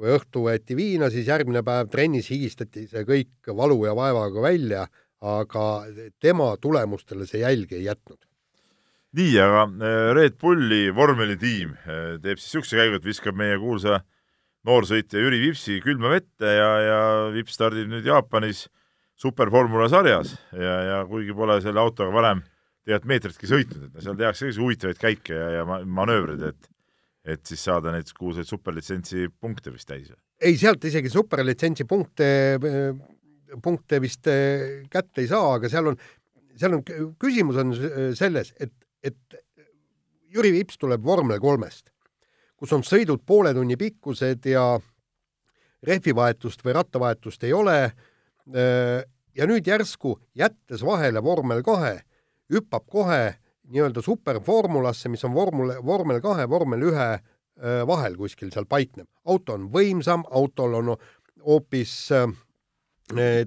[0.00, 4.86] kui õhtu võeti viina, siis järgmine päev trennis higistati see kõik valu ja vaevaga välja,
[5.20, 5.64] aga
[6.20, 8.20] tema tulemustele see jälgi ei jätnud.
[9.16, 14.00] nii, aga äh, Red Bulli vormelitiim äh, teeb siis niisuguse käigu, et viskab meie kuulsa
[14.68, 17.00] noorsõitja Jüri Vipsi külma vette ja, ja
[17.34, 18.68] Vips stardib nüüd Jaapanis
[19.20, 22.44] superformula sarjas ja, ja kuigi pole selle autoga varem
[22.88, 26.70] tead meetritki sõitnud, et seal tehakse selliseid huvitavaid käike ja, ja manöövreid, et
[27.28, 30.08] et siis saada neid kuulsaid superlitsentsi punkte vist täis.
[30.40, 32.28] ei, sealt isegi superlitsentsi punkte,
[33.62, 35.98] punkte vist eh, kätte ei saa, aga seal on,
[36.58, 36.84] seal on,
[37.20, 37.74] küsimus on
[38.16, 39.40] selles, et, et
[40.30, 41.90] Jüri Vips tuleb vormel kolmest,
[42.56, 44.64] kus on sõidud poole tunni pikkused ja
[45.86, 47.80] rehvivahetust või rattavahetust ei ole
[48.48, 49.04] Äh,
[49.36, 52.00] ja nüüd järsku, jättes vahele vormel kahe,
[52.50, 53.22] hüppab kohe
[53.70, 59.06] nii-öelda superformulasse, mis on vormel, vormel kahe, vormel ühe äh, vahel kuskil seal paikneb.
[59.24, 60.96] auto on võimsam, autol on
[61.46, 62.26] hoopis äh,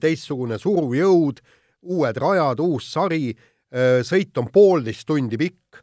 [0.04, 1.41] teistsugune surujõud,
[1.93, 3.34] uued rajad, uus sari,
[4.06, 5.82] sõit on poolteist tundi pikk.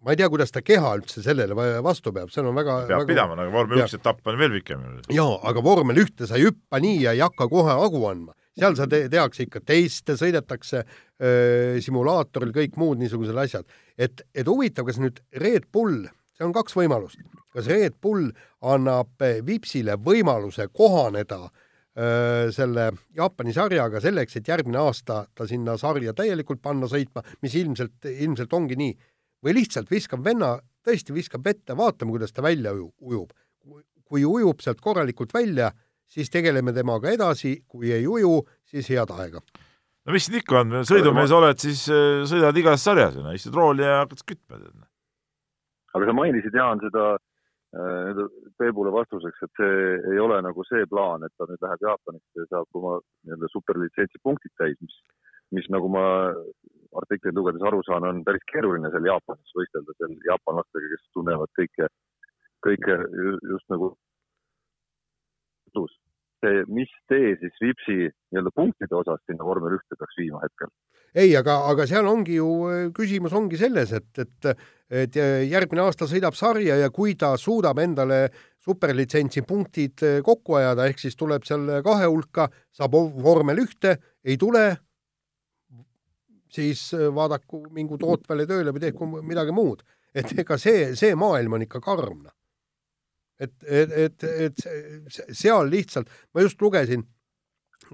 [0.00, 1.54] ma ei tea, kuidas ta keha üldse sellele
[1.84, 3.08] vastu peab, see on väga peab väga...
[3.12, 4.84] pidama, aga vormel üks etapp on veel pikem.
[5.12, 8.76] jaa, aga vormel ühte sa ei hüppa nii ja ei hakka kohe hagu andma seal
[8.78, 13.68] sa te tehakse ikka teste, sõidetakse öö, simulaatoril, kõik muud niisugused asjad.
[13.96, 16.06] et, et huvitav, kas nüüd Red Bull,
[16.36, 17.20] see on kaks võimalust,
[17.54, 18.30] kas Red Bull
[18.60, 21.48] annab Vipsile võimaluse kohaneda
[22.54, 22.84] selle
[23.18, 28.52] Jaapani sarjaga selleks, et järgmine aasta ta sinna sarja täielikult panna sõitma, mis ilmselt, ilmselt
[28.54, 28.92] ongi nii,
[29.42, 30.52] või lihtsalt viskab venna,
[30.86, 33.34] tõesti viskab vette, vaatame, kuidas ta välja ujub.
[34.10, 35.72] kui ujub sealt korralikult välja
[36.10, 39.42] siis tegeleme temaga edasi, kui ei uju, siis head aega.
[40.06, 44.02] no mis siin ikka on, sõidumees oled, siis äh, sõidad igas sarjas, istud rooli ja
[44.02, 44.60] hakkad kütma.
[45.94, 47.12] aga sa mainisid, Jaan, seda
[47.76, 48.22] äh,
[48.58, 52.50] Peebule vastuseks, et see ei ole nagu see plaan, et ta nüüd läheb Jaapanisse ja
[52.50, 55.00] saab oma nii-öelda superlitsentsi punktid täis, mis,
[55.56, 56.04] mis nagu ma
[57.00, 61.90] artikleid lugedes aru saan, on päris keeruline seal Jaapanis võistelda seal jaapanlastega, kes tunnevad kõike
[62.64, 62.96] kõike
[63.48, 63.94] just nagu
[66.40, 70.72] see, mis tee siis Vipsi nii-öelda punktide osas sinna vormel ühte peaks viima hetkel?
[71.14, 72.48] Ei, aga, aga seal ongi ju,
[72.96, 74.50] küsimus ongi selles, et, et,
[75.02, 75.18] et
[75.50, 78.22] järgmine aasta sõidab sarja ja kui ta suudab endale
[78.60, 84.66] superlitsentsi punktid kokku ajada, ehk siis tuleb seal kahe hulka, saab vormel ühte, ei tule,
[86.50, 89.82] siis vaadaku, mingu Tootväele tööle või tehku midagi muud.
[90.14, 92.34] et ega see, see maailm on ikka karm, noh
[93.40, 97.04] et, et, et, et seal lihtsalt, ma just lugesin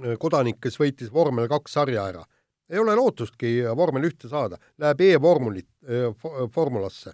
[0.03, 2.25] äh, kodanik, kes võitis vormel kaks sarja ära.
[2.71, 6.09] Ei ole lootustki vormel ühte saada, läheb e-vormulit, äh,
[6.53, 7.13] formulasse.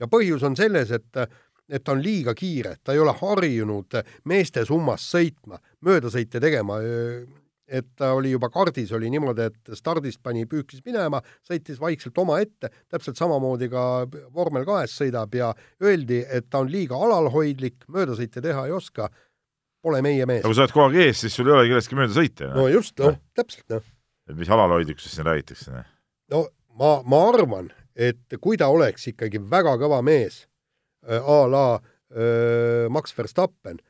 [0.00, 1.22] ja põhjus on selles, et,
[1.68, 6.80] et ta on liiga kiire, ta ei ole harjunud meeste summas sõitma, möödasõite tegema
[7.68, 12.70] et ta oli juba kardis, oli niimoodi, et stardist pani, püüksis minema, sõitis vaikselt omaette,
[12.92, 13.84] täpselt samamoodi ka
[14.34, 15.52] vormel kahes sõidab ja
[15.82, 19.08] öeldi, et ta on liiga alalhoidlik, möödasõite teha ei oska,
[19.84, 20.44] pole meie mees.
[20.44, 22.52] aga kui sa oled kogu aeg ees, siis sul ei ole kellestki mööda sõita.
[22.56, 23.93] no just, noh, täpselt, noh.
[24.28, 25.72] Et mis alalhoidlikkusest siin räägitakse?
[25.72, 25.88] Noh?
[26.32, 26.44] no
[26.80, 30.44] ma, ma arvan, et kui ta oleks ikkagi väga kõva mees
[31.08, 33.80] äh, a la äh, Max Verstappen,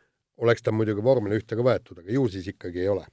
[0.43, 3.07] oleks ta muidugi vormel ühte ka võetud, aga ju siis ikkagi ei ole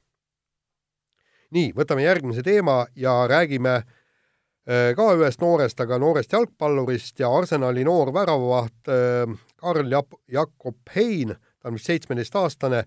[1.55, 7.83] nii, võtame järgmise teema ja räägime äh, ka ühest noorest, aga noorest jalgpallurist ja Arsenali
[7.87, 9.91] noor väravavaht äh, Karl
[10.31, 12.85] Jakob Hein, ta on vist seitsmeteistaastane,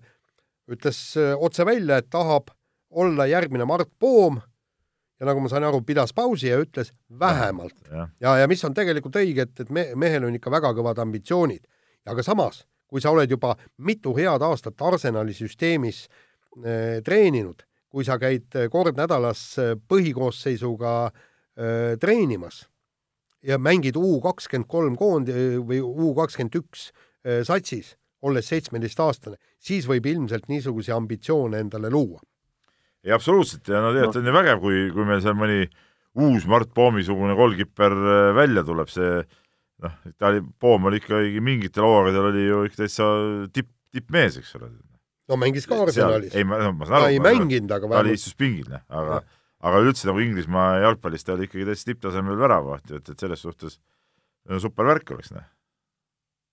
[0.71, 2.51] ütles äh, otse välja, et tahab
[2.95, 4.39] olla järgmine Mart Poom
[5.19, 7.75] ja nagu ma sain aru, pidas pausi ja ütles vähemalt.
[7.91, 10.99] ja, ja, ja mis on tegelikult õige, et, et me, mehel on ikka väga kõvad
[11.03, 11.63] ambitsioonid.
[12.05, 17.63] aga samas, kui sa oled juba mitu head aastat Arsenali süsteemis äh, treeninud
[17.95, 22.65] kui sa käid äh, kord nädalas äh, põhikoosseisuga äh, treenimas
[23.45, 25.31] ja mängid U kakskümmend kolm koond-
[25.63, 26.89] või U kakskümmend üks
[27.45, 32.19] satsis, olles seitsmeteistaastane, siis võib ilmselt niisuguseid ambitsioone endale luua.
[33.05, 35.65] Ei absoluutselt ja no tegelikult on ju vägev, kui, kui meil seal mõni
[36.25, 37.93] uus Mart Poomi-sugune golkiper
[38.37, 39.19] välja tuleb, see
[39.83, 43.09] noh, ta oli, Poom oli ikkagi mingitel hooaegadel oli ju ikka täitsa
[43.53, 44.71] tipp, tippmees, eks ole
[45.29, 46.35] no mängis ka Arsenalis.
[46.35, 47.07] ei, ma, ma saan aru.
[47.07, 47.97] ta ei mänginud, aga vähemalt.
[47.97, 49.19] ta oli istus pingil, noh, aga,
[49.69, 53.43] aga üldse nagu Inglismaa jalgpallis ta oli ikkagi täitsa tipptasemel väravaht ju, et, et selles
[53.47, 53.79] suhtes
[54.49, 55.45] no, super värk oleks, noh.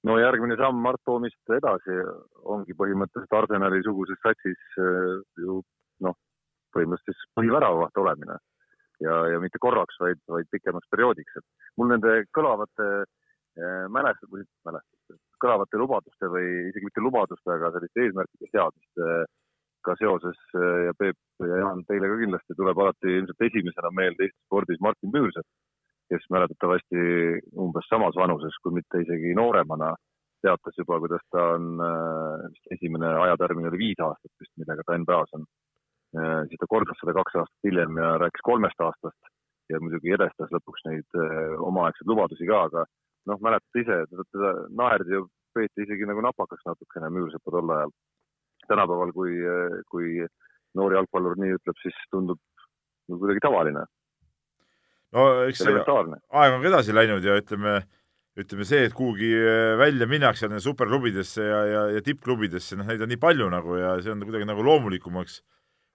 [0.09, 1.99] no järgmine samm Mart Toomist edasi
[2.57, 5.61] ongi põhimõtteliselt Arsenali-suguses satsis äh, ju
[6.07, 6.19] noh,
[6.77, 8.39] põhimõtteliselt põhiväravaht olemine
[9.05, 15.21] ja, ja mitte korraks, vaid, vaid pikemaks perioodiks, et mul nende kõlavate äh, mälestus, mälestus,
[15.43, 21.59] kõlavate lubaduste või isegi mitte lubaduste, aga selliste eesmärkide seadmistega seoses eh, ja Peep ja
[21.65, 25.49] Jaan, teile ka kindlasti tuleb alati ilmselt esimesena meelde Eesti spordis Martin Müürsepp,
[26.13, 27.03] kes mäletatavasti
[27.65, 29.93] umbes samas vanuses, kui mitte isegi nooremana,
[30.45, 31.69] teatas juba, kuidas ta on,
[32.47, 35.49] vist eh, esimene ajatärmin oli viis aastat vist, millega ta NBA-s on.
[36.13, 39.31] Eh, siis ta kordas seda kaks aastat hiljem ja rääkis kolmest aastast
[39.73, 41.21] ja muidugi edestas lõpuks neid
[41.65, 42.83] omaaegseid lubadusi ka, aga
[43.31, 43.97] noh, mäletad ise,
[44.35, 47.95] teda naerdi ju, peeti isegi nagu napakaks natukene Müürsepa tol ajal.
[48.69, 49.33] tänapäeval, kui,
[49.91, 50.27] kui
[50.79, 52.39] noor jalgpallur nii ütleb, siis tundub
[53.09, 53.87] nagu kuidagi tavaline.
[55.17, 57.79] no eks aeg on ka edasi läinud ja ütleme,
[58.39, 59.33] ütleme see, et kuhugi
[59.81, 64.15] välja minnakse superklubidesse ja, ja, ja tippklubidesse, noh, neid on nii palju nagu ja see
[64.15, 65.41] on kuidagi nagu loomulikumaks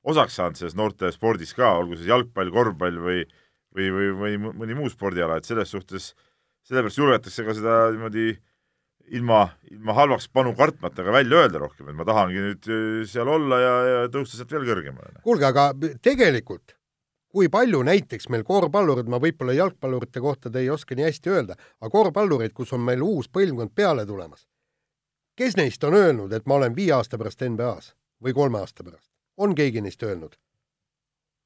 [0.08, 3.26] osaks saanud selles noorte spordis ka, olgu see jalgpall, korvpall või
[3.78, 6.12] või, või, või mõni muu spordiala, et selles suhtes
[6.68, 8.32] sellepärast julgetakse ka seda niimoodi
[9.18, 13.30] ilma, ilma halvaks panu kartmata ka välja öelda rohkem, et ma tahangi nüüd äh, seal
[13.32, 15.22] olla ja, ja tõusta sealt veel kõrgemale.
[15.24, 15.70] kuulge, aga
[16.04, 16.76] tegelikult
[17.32, 21.58] kui palju näiteks meil korvpallurid, ma võib-olla jalgpallurite kohta te ei oska nii hästi öelda,
[21.82, 24.48] aga korvpallurid, kus on meil uus põlvkond peale tulemas,
[25.38, 27.94] kes neist on öelnud, et ma olen viie aasta pärast NBA-s
[28.24, 29.12] või kolme aasta pärast?
[29.38, 30.36] On keegi neist öelnud?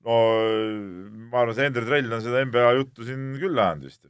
[0.07, 0.17] no
[1.29, 4.03] ma arvan, see Ender Trell on seda NBA juttu siin küll ajanud vist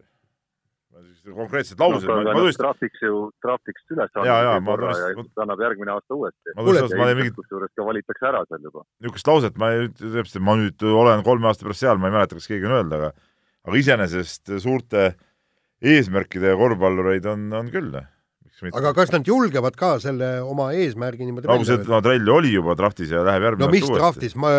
[1.35, 2.17] konkreetsed laused no,.
[2.25, 2.59] ma tõesti.
[2.59, 5.09] trahviks ju, trahviks üles ja, ja, ma tõesti.
[5.11, 6.55] ja siis annab järgmine aasta uuesti.
[6.57, 7.35] ma tõesti, ma mingit.
[7.37, 8.85] kusjuures ka valitakse ära seal juba.
[9.03, 12.39] niisugust lauset ma ei, täpselt, ma nüüd olen kolme aasta pärast seal, ma ei mäleta,
[12.39, 13.11] kas keegi on öelnud, aga
[13.67, 15.11] aga iseenesest suurte
[15.81, 17.93] eesmärkide korvpallureid on, on küll
[18.69, 22.76] aga kas nad julgevad ka selle oma eesmärgi niimoodi nagu see, no Trell oli juba
[22.78, 24.52] draftis ja läheb järgmine no mis draftis, ma,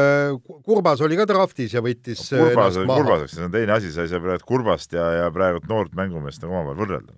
[0.66, 4.10] Kurbas oli ka draftis ja võttis no, Kurbas, Kurbaseks, see on teine asi, sa ei
[4.10, 7.14] saa praegu Kurbast ja, ja praegu noort mängumeest nagu omavahel võrrelda.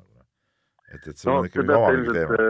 [0.93, 2.41] et, et see no, on ikkagi omavahel teema.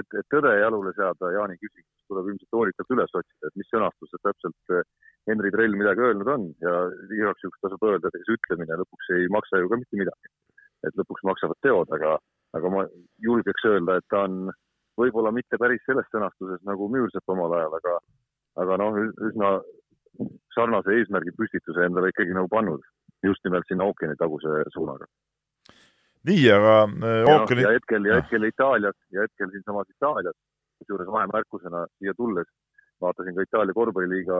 [0.00, 4.24] et, et tõde jalule seada, Jaani küsimus tuleb ilmselt hoolikalt üles otsida, et mis sõnastused
[4.24, 4.86] täpselt eh,
[5.28, 6.74] Henri Trell midagi öelnud on ja
[7.12, 10.32] igaks juhuks tasub öelda, et see ütlemine lõpuks ei maksa ju ka mitte midagi.
[10.86, 12.16] et lõpuks maksavad teod, aga
[12.58, 12.84] aga ma
[13.24, 14.50] julgeks öelda, et ta on
[14.98, 17.96] võib-olla mitte päris selles sõnastuses nagu Müürsepp omal ajal, aga,
[18.64, 18.98] aga noh,
[19.30, 19.52] üsna
[20.54, 22.82] sarnase eesmärgi püstituse endale ikkagi nagu pannud
[23.24, 25.06] just nimelt sinna ookeanitaguse suunaga.
[26.28, 27.66] nii, aga äh, ookeani.
[27.66, 30.36] ja hetkel, ja hetkel Itaalias ja hetkel siinsamas Itaalias,
[30.78, 32.50] kusjuures vahemärkusena siia tulles
[33.02, 34.38] vaatasin ka Itaalia korvpalliliiga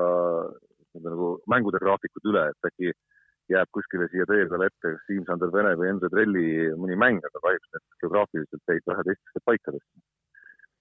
[1.04, 2.92] nagu mängude graafikud üle, et äkki
[3.52, 6.46] jääb kuskile siia tee peale ette kas Siim-Sander Vene või Endre Trelli
[6.80, 10.02] mõni mäng, aga kahjuks need geograafiliselt jäid vähe teistesse paikadesse.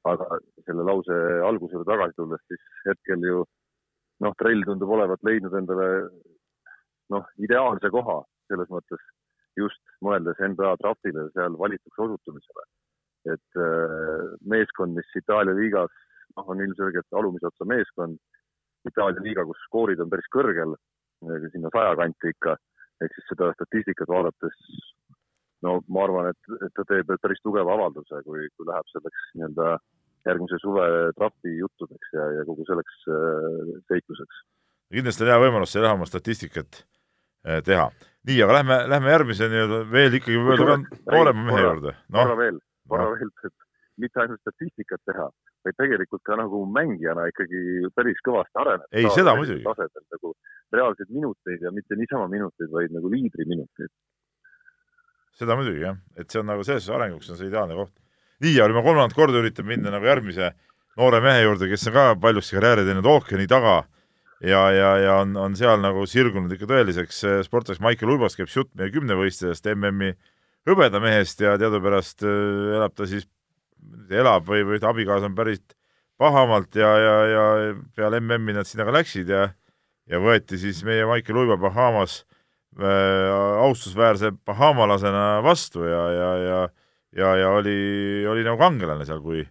[0.07, 3.43] aga selle lause algusele tagasi tulles, siis hetkel ju
[4.23, 5.87] noh, Trell tundub olevat leidnud endale
[7.13, 9.03] noh, ideaalse koha selles mõttes
[9.59, 12.67] just mõeldes NBA draftile seal valituks osutumisele.
[13.27, 15.91] et äh, meeskond, mis Itaalia liigas
[16.37, 18.19] noh, on ilmselgelt alumise otsa meeskond,
[18.87, 20.77] Itaalia liiga, kus skoorid on päris kõrgel,
[21.53, 22.55] sinna saja kanti ikka,
[23.01, 24.57] ehk siis seda statistikat vaadates
[25.65, 29.77] no ma arvan, et, et ta teeb päris tugeva avalduse, kui, kui läheb selleks nii-öelda
[30.27, 30.85] järgmise suve
[31.17, 34.43] trahvi juttudeks ja, ja kogu selleks äh, seikluseks.
[34.93, 36.81] kindlasti on hea võimalus seal oma statistikat
[37.47, 37.89] äh, teha.
[38.27, 42.19] nii, aga lähme, lähme järgmise nii-öelda veel ikkagi võib-olla noorema mehe juurde no..
[42.19, 43.55] korra veel, korra veel, et
[44.03, 45.29] mitte ainult statistikat teha,
[45.67, 48.87] vaid tegelikult ka nagu mängijana ikkagi päris kõvasti areneb.
[48.91, 49.63] ei, seda muidugi.
[49.65, 50.33] tasemel nagu
[50.73, 53.91] reaalseid minuteid ja mitte niisama minuteid, vaid nagu liidriminuteid.
[55.37, 57.93] seda muidugi jah, et see on nagu selles arenguks on see ideaalne koht.
[58.45, 60.53] nii, aga ma kolmandat korda üritan minna nagu järgmise
[60.97, 63.77] noore mehe juurde, kes on ka paljusti karjääri teinud ookeani taga
[64.41, 67.83] ja, ja, ja on, on seal nagu sirgunud ikka tõeliseks eh, sportlaseks.
[67.83, 70.13] Maicel Urbas käib jutt meie kümnevõistlejast MM-i
[70.67, 73.27] hõbedamehest ja teadupärast eh, elab ta siis
[74.09, 75.75] elab või, või ta abikaasa on pärit
[76.17, 77.43] Bahamaalt ja, ja, ja
[77.95, 79.49] peale MM-i nad sinna ka läksid ja
[80.07, 82.21] ja võeti siis meie Maicel Uibo Bahamas
[82.79, 83.27] äh,
[83.61, 86.59] austusväärse bahamalasena vastu ja, ja, ja
[87.15, 89.41] ja, ja oli, oli nagu kangelane seal, kui,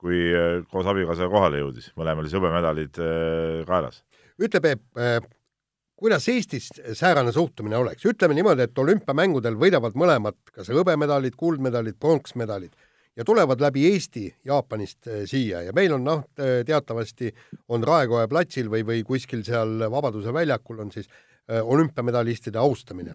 [0.00, 4.02] kui äh, koos abikaasaga kohale jõudis, mõlemal siis hõbemedalid äh, kaelas.
[4.40, 5.18] ütle, Peep äh,,
[5.96, 12.74] kuidas Eestis säärane suhtumine oleks, ütleme niimoodi, et olümpiamängudel võidavad mõlemad kas hõbemedalid, kuldmedalid, pronksmedalid
[13.16, 16.24] ja tulevad läbi Eesti Jaapanist äh, siia ja meil on noh,
[16.66, 17.32] teatavasti
[17.68, 23.14] on Raekoja platsil või, või kuskil seal Vabaduse väljakul on siis äh, olümpiamedalistide austamine.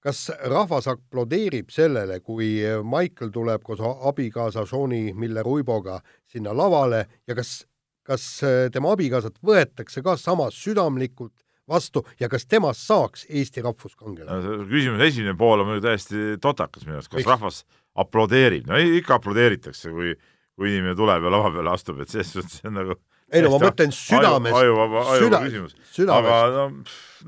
[0.00, 7.66] kas rahvas aplodeerib sellele, kui Michael tuleb koos abikaasa Shauni Miller-Uiboga sinna lavale ja kas,
[8.02, 11.34] kas äh, tema abikaasat võetakse ka sama südamlikult
[11.68, 14.64] vastu ja kas temast saaks Eesti rahvuskangelane?
[14.70, 17.28] küsimuse esimene pool on muidugi täiesti totakas minu arust, kas Eks?
[17.28, 17.64] rahvas
[18.02, 20.14] aplodeerib, no ikka aplodeeritakse, kui,
[20.58, 23.52] kui inimene tuleb ja lava peale astub, et selles suhtes see on nagu ei no
[23.52, 25.74] ma mõtlen südames, ajuvaba, ajuvaba küsimus.
[26.08, 26.66] aga no,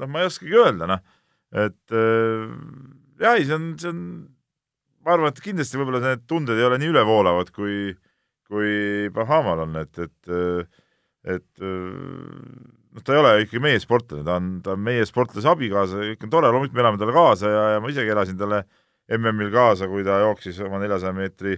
[0.00, 1.02] noh, ma ei oskagi öelda, noh,
[1.52, 2.44] et äh,
[3.20, 4.04] jah, ei, see on, see on,
[5.04, 7.92] ma arvan, et kindlasti võib-olla need tunded ei ole nii ülevoolavad, kui,
[8.48, 8.74] kui
[9.12, 10.34] Bahamal on, et, et,
[11.36, 16.00] et noh, ta ei ole ikkagi meie sportlane, ta on, ta on meie sportlase abikaasa,
[16.14, 18.79] kõik on tore, loomulikult me elame talle kaasa ja, ja ma isegi elasin talle äh,
[19.18, 21.56] MM-il kaasa, kui ta jooksis oma neljasaja meetri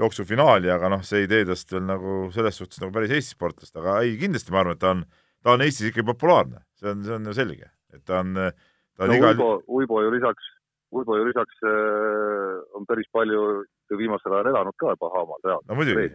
[0.00, 3.76] jooksufinaali, aga noh, see ei tee tast veel nagu selles suhtes nagu päris Eesti sportlast,
[3.80, 5.02] aga ei, kindlasti ma arvan, et ta on,
[5.44, 9.06] ta on Eestis ikkagi populaarne, see on, see on ju selge, et ta on, ta
[9.06, 10.52] on no, igal Uibo, Uibo ju lisaks,
[10.96, 13.64] Uibo ju lisaks äh, on päris palju
[13.96, 15.72] viimasel ajal elanud ka Bahamaal reaalselt.
[15.72, 16.06] no muidugi,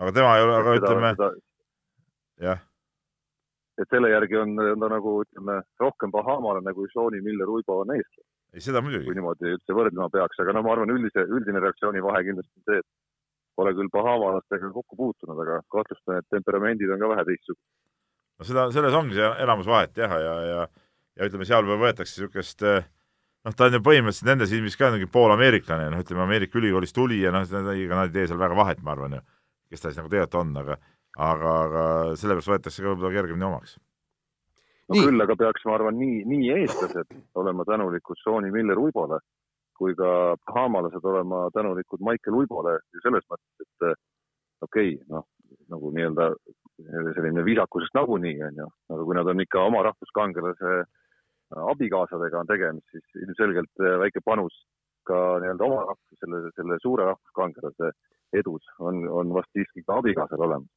[0.00, 1.12] aga tema ei ole, aga ütleme,
[2.40, 2.64] jah.
[3.80, 8.62] et selle järgi on ta nagu ütleme, rohkem bahamalane kui Shauni Miller-Uibo on eestlane ei,
[8.64, 9.06] seda muidugi.
[9.08, 12.66] kui niimoodi üldse võrdlema peaks, aga no ma arvan, üldise, üldine reaktsiooni vahe kindlasti on
[12.68, 12.88] see, et
[13.58, 17.66] pole küll pahamalastega kokku puutunud, aga kahtlustan, et temperamendid on ka vähe teistsugused.
[18.40, 20.86] no seda, selles ongi see enamus vahet jah, ja, ja, ja,
[21.18, 25.90] ja ütleme, seal võetakse niisugust noh, ta on ju põhimõtteliselt nende silmis ka mingi poolameeriklane,
[25.92, 28.96] noh, ütleme Ameerika ülikoolist tuli ja noh, ega nad ei tee seal väga vahet, ma
[28.96, 29.22] arvan ju,
[29.70, 30.80] kes ta siis nagu tegelikult on, aga
[31.18, 31.84] aga, aga
[32.18, 33.76] sellepärast võetakse ka võib-olla kergemini omaks
[34.90, 35.06] no nii.
[35.06, 39.20] küll aga peaks, ma arvan, nii, nii eestlased olema tänulikud Shauni Miller-Uibole
[39.80, 44.00] kui ka bahamalased olema tänulikud Maicel Uibole selles mõttes, et eh,
[44.66, 45.24] okei okay,, noh,
[45.72, 46.26] nagu nii-öelda
[47.16, 50.74] selline viisakusest nagunii, on ju, aga kui nad on ikka oma rahvuskangelase
[51.72, 54.60] abikaasadega on tegemist, siis ilmselgelt eh, väike panus
[55.08, 57.92] ka nii-öelda oma rahvus, selle, selle suure rahvuskangelase
[58.36, 60.68] edus on, on vast siiski ka abikaasal olemas.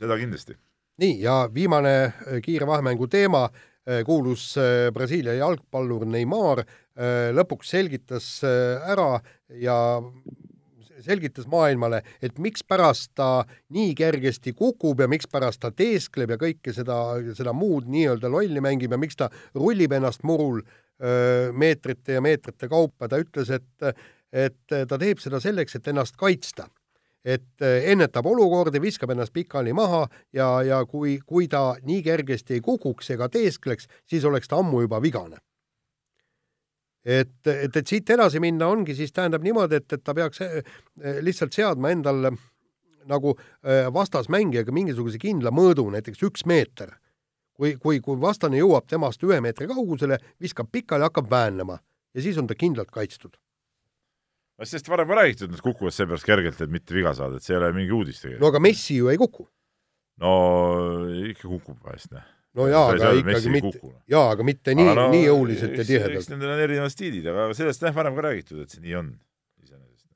[0.00, 0.56] seda kindlasti
[1.02, 6.64] nii, ja viimane äh, kiire vahemängu teema äh, kuulus äh, Brasiilia jalgpallur Neimar,
[7.32, 9.14] lõpuks selgitas ära
[9.56, 9.74] ja
[11.00, 16.98] selgitas maailmale, et mikspärast ta nii kergesti kukub ja mikspärast ta teeskleb ja kõike seda,
[17.32, 20.60] seda muud nii-öelda lolli mängib ja miks ta rullib ennast murul
[21.56, 23.96] meetrite ja meetrite kaupa, ta ütles, et
[24.44, 26.68] et ta teeb seda selleks, et ennast kaitsta.
[27.24, 32.60] Et ennetab olukordi, viskab ennast pikali maha ja, ja kui, kui ta nii kergesti ei
[32.60, 35.38] kukuks ega teeskleks, siis oleks ta ammu juba vigane
[37.04, 40.62] et, et, et siit edasi minna ongi siis tähendab niimoodi, et, et ta peaks eh,
[41.20, 42.32] lihtsalt seadma endal
[43.10, 43.34] nagu
[43.94, 46.92] vastasmängijaga mingisuguse kindla mõõdu, näiteks üks meeter.
[47.52, 51.78] kui, kui, kui vastane jõuab temast ühe meetri kaugusele, viskab pikali, hakkab väänama
[52.14, 53.36] ja siis on ta kindlalt kaitstud.
[54.68, 57.60] Sellest varem ka räägitud, nad kukuvad seepärast kergelt, et mitte viga saada, et see ei
[57.60, 58.44] ole mingi uudis tegelikult.
[58.44, 59.48] no aga Messi ju ei kuku.
[60.22, 60.36] no
[61.32, 63.80] ikka kukub vahest, noh no jaa, aga ikkagi mitte,
[64.12, 66.18] jaa, aga mitte nii, no, nii jõuliselt ja tihedalt.
[66.20, 69.08] eks nendel on erinevad stiilid, aga sellest jah varem ka räägitud, et see nii on
[69.64, 70.08] iseenesest.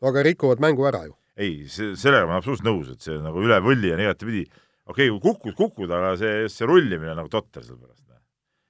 [0.00, 1.14] no aga rikuvad mängu ära ju.
[1.36, 4.46] ei, see, sellega ma olen absoluutselt nõus, et see nagu üle võlli on igatepidi,
[4.88, 8.06] okei okay,, kui kukud, kukud, aga see, see rullimine on nagu totter selle pärast.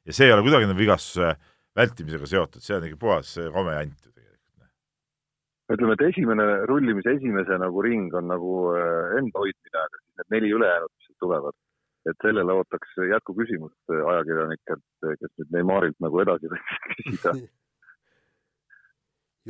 [0.08, 1.32] ja see ei ole kuidagi nagu vigastuse
[1.78, 4.04] vältimisega seotud, see on ikka puhas kome jant.
[5.74, 10.36] Ütleme, et esimene rullimise esimese nagu ring on nagu äh, enda hoidmine, aga siis need
[10.36, 11.56] neli ülejäänut, mis tulevad
[12.08, 14.84] et sellele ootaks jätkuküsimust ajakirjanikelt,
[15.20, 17.34] kes nüüd Neimarilt nagu edasi võiks küsida.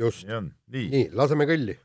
[0.03, 0.25] just.
[0.27, 1.77] nii, nii, laseme kõlli.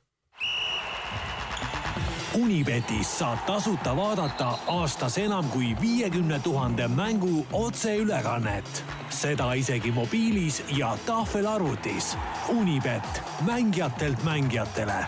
[2.43, 8.85] Unibetis saab tasuta vaadata aastas enam kui viiekümne tuhande mängu otseülekannet.
[9.11, 12.17] seda isegi mobiilis ja tahvelarvutis.
[12.61, 15.05] Unibet, mängijatelt mängijatele.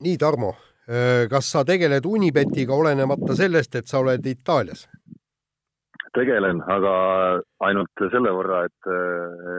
[0.00, 0.54] nii, Tarmo
[1.30, 4.88] kas sa tegeled Unibetiga olenemata sellest, et sa oled Itaalias?
[6.14, 6.92] tegelen, aga
[7.66, 8.88] ainult selle võrra, et,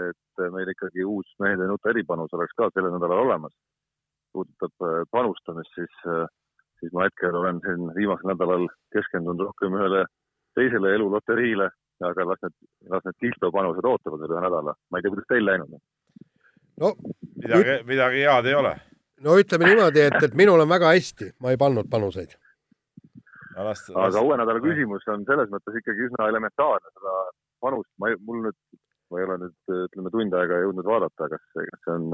[0.09, 3.53] et meil ikkagi uus mehed ei nuta eripanus oleks ka sellel nädalal olemas.
[4.33, 6.25] Puudutab äh, panustamist, siis, äh,
[6.79, 10.05] siis ma hetkel olen siin viimasel nädalal keskendunud rohkem ühele
[10.57, 11.69] teisele eluloteriile,
[12.11, 12.55] aga las need,
[12.91, 14.77] las need kiltopanused ootavad veel ühe nädala.
[14.89, 15.83] ma ei tea, kuidas teil läinud on?
[16.81, 16.95] no
[17.43, 18.73] midagi, midagi head ei ole
[19.25, 22.35] no ütleme niimoodi, et, et minul on väga hästi, ma ei pannud panuseid.
[23.61, 27.17] aga uue nädala küsimus on selles mõttes ikkagi üsna elementaarne, seda
[27.61, 28.57] panust ma, mul nüüd,
[29.11, 32.07] ma ei ole nüüd ütleme tund aega jõudnud vaadata, kas, kas see on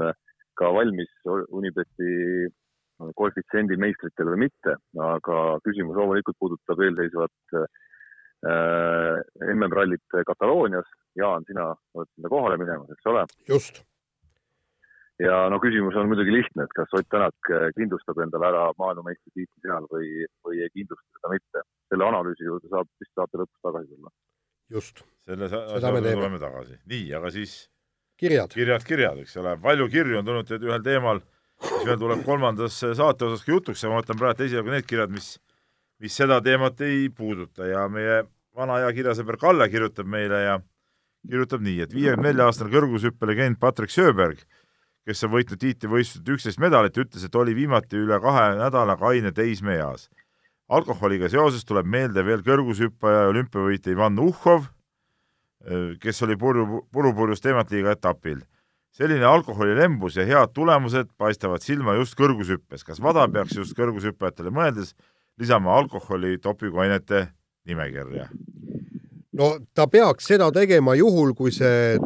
[0.58, 1.10] ka valmis
[1.54, 2.48] Unibeti
[3.18, 9.20] koefitsiendi meistritele või mitte, aga küsimus loomulikult puudutab eelseisvat äh,
[9.54, 10.88] MM-rallit Kataloonias.
[11.18, 13.24] Jaan, sina oled sinna kohale minemas, eks ole?
[13.50, 13.82] just
[15.22, 19.88] ja no küsimus on muidugi lihtne, et kas Ott Tänak kindlustab endale ära maailmameistritiitli seal
[19.92, 21.64] või, või ei kindlusta seda mitte.
[21.88, 24.12] selle analüüsi juurde saab vist saate lõpus tagasi tulla.
[24.76, 25.02] just.
[25.26, 26.78] selle asja juurde tuleme tagasi.
[26.94, 27.58] nii, aga siis
[28.18, 31.20] kirjad, kirjad, kirjad, eks ole, palju kirju on tulnud ühel teemal,
[31.62, 35.14] mis meil tuleb kolmandas saate osas ka jutuks ja ma võtan praegu esialgu need kirjad,
[35.14, 35.36] mis,
[36.02, 37.66] mis seda teemat ei puuduta.
[37.66, 38.24] Ja meie
[38.58, 40.60] vana hea kirjasõber Kalle kirjutab meile ja
[41.28, 44.42] kirjutab nii, et viiekümne nelja aastane kõrgushüppelegend Patrick Sööberg
[45.08, 50.08] kes on võitnud tiitlivõistlustel üksteist medalit, ütles, et oli viimati üle kahe nädala kaine teismeeas.
[50.68, 54.66] alkoholiga seoses tuleb meelde veel kõrgushüppaja ja olümpiavõitja Ivan Uhhov,
[56.00, 58.40] kes oli puru, purupurjus teematliiga etapil.
[58.98, 62.84] selline alkoholilembus ja head tulemused paistavad silma just kõrgushüppes.
[62.84, 64.94] kas WADA peaks just kõrgushüppajatele mõeldes
[65.38, 67.26] lisama alkoholi dopinguainete
[67.66, 68.28] nimekirja?
[69.32, 71.98] no ta peaks seda tegema juhul, kui see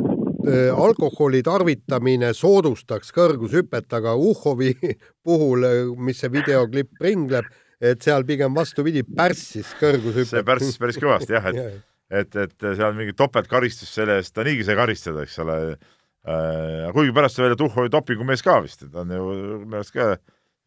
[0.43, 4.73] Äh, alkoholi tarvitamine soodustaks kõrgushüpet, aga Uhhovi
[5.27, 7.47] puhul, äh, mis see videoklipp ringleb,
[7.79, 10.33] et seal pigem vastupidi, pärssis kõrgushüpet.
[10.33, 11.79] see pärssis päris kõvasti jah, et
[12.13, 16.89] et, et seal mingi topeltkaristus selle eest, ta niigi sai karistada, eks ole äh,.
[16.95, 19.29] kuigi pärast sai välja, et Uhhovi dopingumees ka vist, ta on ju
[19.65, 20.15] minu arust ka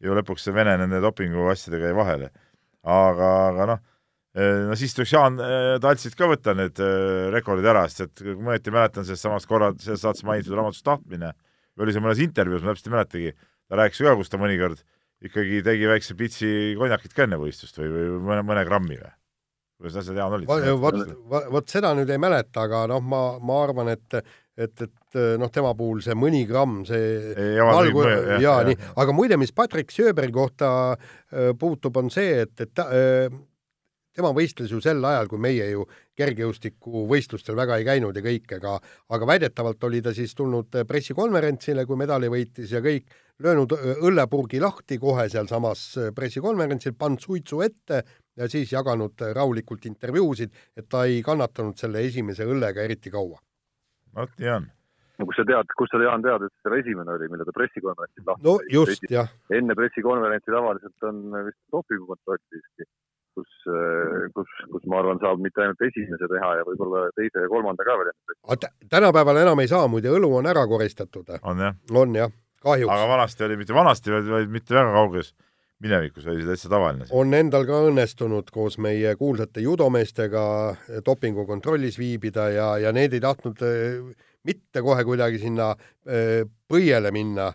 [0.02, 2.32] ju lõpuks see Vene nende dopinguasjadega jäi vahele.
[2.82, 3.84] aga, aga noh
[4.36, 8.36] no siis tuleks Jaan äh, Taltsit ka võtta need äh, rekordid ära, sest et kui
[8.44, 11.32] ma õieti mäletan, sellest samast korra, selles saates mainitud raamatust Tahtmine,
[11.76, 13.32] või oli see mõnes intervjuus, ma täpselt ei mäletagi,
[13.70, 14.82] ta rääkis ka, kus ta mõnikord
[15.24, 19.14] ikkagi tegi väikse pitsi konjakit ka enne võistlust või, või mõne, mõne grammi või?
[19.76, 20.50] Kuidas asjad, Jaan, olid?
[20.80, 20.98] vot,
[21.52, 24.20] vot seda nüüd ei mäleta, aga noh, ma, ma arvan, et
[24.56, 29.14] et, et noh, tema puhul see mõni gramm, see ei algu, jaa ja, nii, aga
[29.16, 33.28] muide, mis Patrick Sööberi kohta äh, puutub, on see, et, et ta, äh,
[34.16, 35.84] tema võistles ju sel ajal, kui meie ju
[36.16, 38.78] kergejõustikuvõistlustel väga ei käinud ja kõik, aga
[39.12, 43.12] aga väidetavalt oli ta siis tulnud pressikonverentsile, kui medali võitis ja kõik,
[43.44, 45.82] löönud õllepurgi lahti kohe sealsamas
[46.16, 48.00] pressikonverentsil, pannud suitsu ette
[48.36, 53.38] ja siis jaganud rahulikult intervjuusid, et ta ei kannatanud selle esimese õllega eriti kaua.
[54.16, 54.70] vot nii on
[55.18, 58.28] no kus sa tead, kus sa, Jaan, tead, et see esimene oli, mille ta pressikonverentsil
[58.28, 59.30] lahti no just, jah.
[59.58, 62.88] enne pressikonverentsi tavaliselt on vist dopingukontroll siiski
[63.36, 63.52] kus,
[64.36, 67.96] kus, kus ma arvan, saab mitte ainult esimese teha ja võib-olla teise ja kolmanda ka
[68.00, 68.12] veel.
[68.92, 71.36] tänapäeval enam ei saa, muide õlu on ära koristatud.
[71.42, 71.76] on jah?
[71.92, 72.32] on jah,
[72.64, 72.92] kahjuks.
[72.92, 75.34] aga vanasti oli, mitte vanasti, vaid, vaid mitte väga kauges
[75.84, 77.06] minevikus oli see täitsa tavaline.
[77.10, 80.42] on endal ka õnnestunud koos meie kuulsate judomeestega
[81.04, 84.00] dopingukontrollis viibida ja, ja need ei tahtnud eh,
[84.46, 85.72] mitte kohe kuidagi sinna
[86.06, 87.50] eh, põiele minna,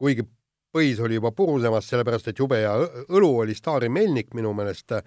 [0.00, 0.24] kuigi
[0.72, 2.74] põis oli juba purusemas, sellepärast et jube hea
[3.08, 4.98] õlu oli Stari Melnik minu meelest,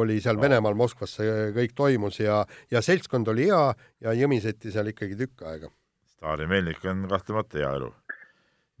[0.00, 0.44] oli seal no.
[0.44, 3.66] Venemaal Moskvas see kõik toimus ja, ja seltskond oli hea
[4.06, 5.70] ja jõmiseti seal ikkagi tükk aega.
[6.16, 7.92] Stari Melnik on kahtlemata hea õlu.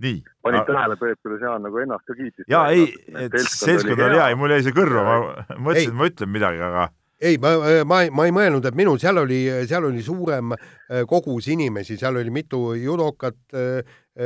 [0.04, 0.22] Nii.
[0.44, 2.46] panid tähele, Peep, kuidas Jaan nagu ennast ka kiitis?
[2.50, 2.88] jaa, ei,
[3.26, 5.20] et seltskond oli hea, ei mul jäi see kõrva, ma
[5.58, 6.88] mõtlesin, et ma ütlen midagi, aga
[7.20, 7.52] ei, ma,
[7.84, 12.16] ma, ma ei mõelnud, et minul seal oli, seal oli suurem äh, kogus inimesi, seal
[12.16, 13.84] oli mitu judokat, Äh,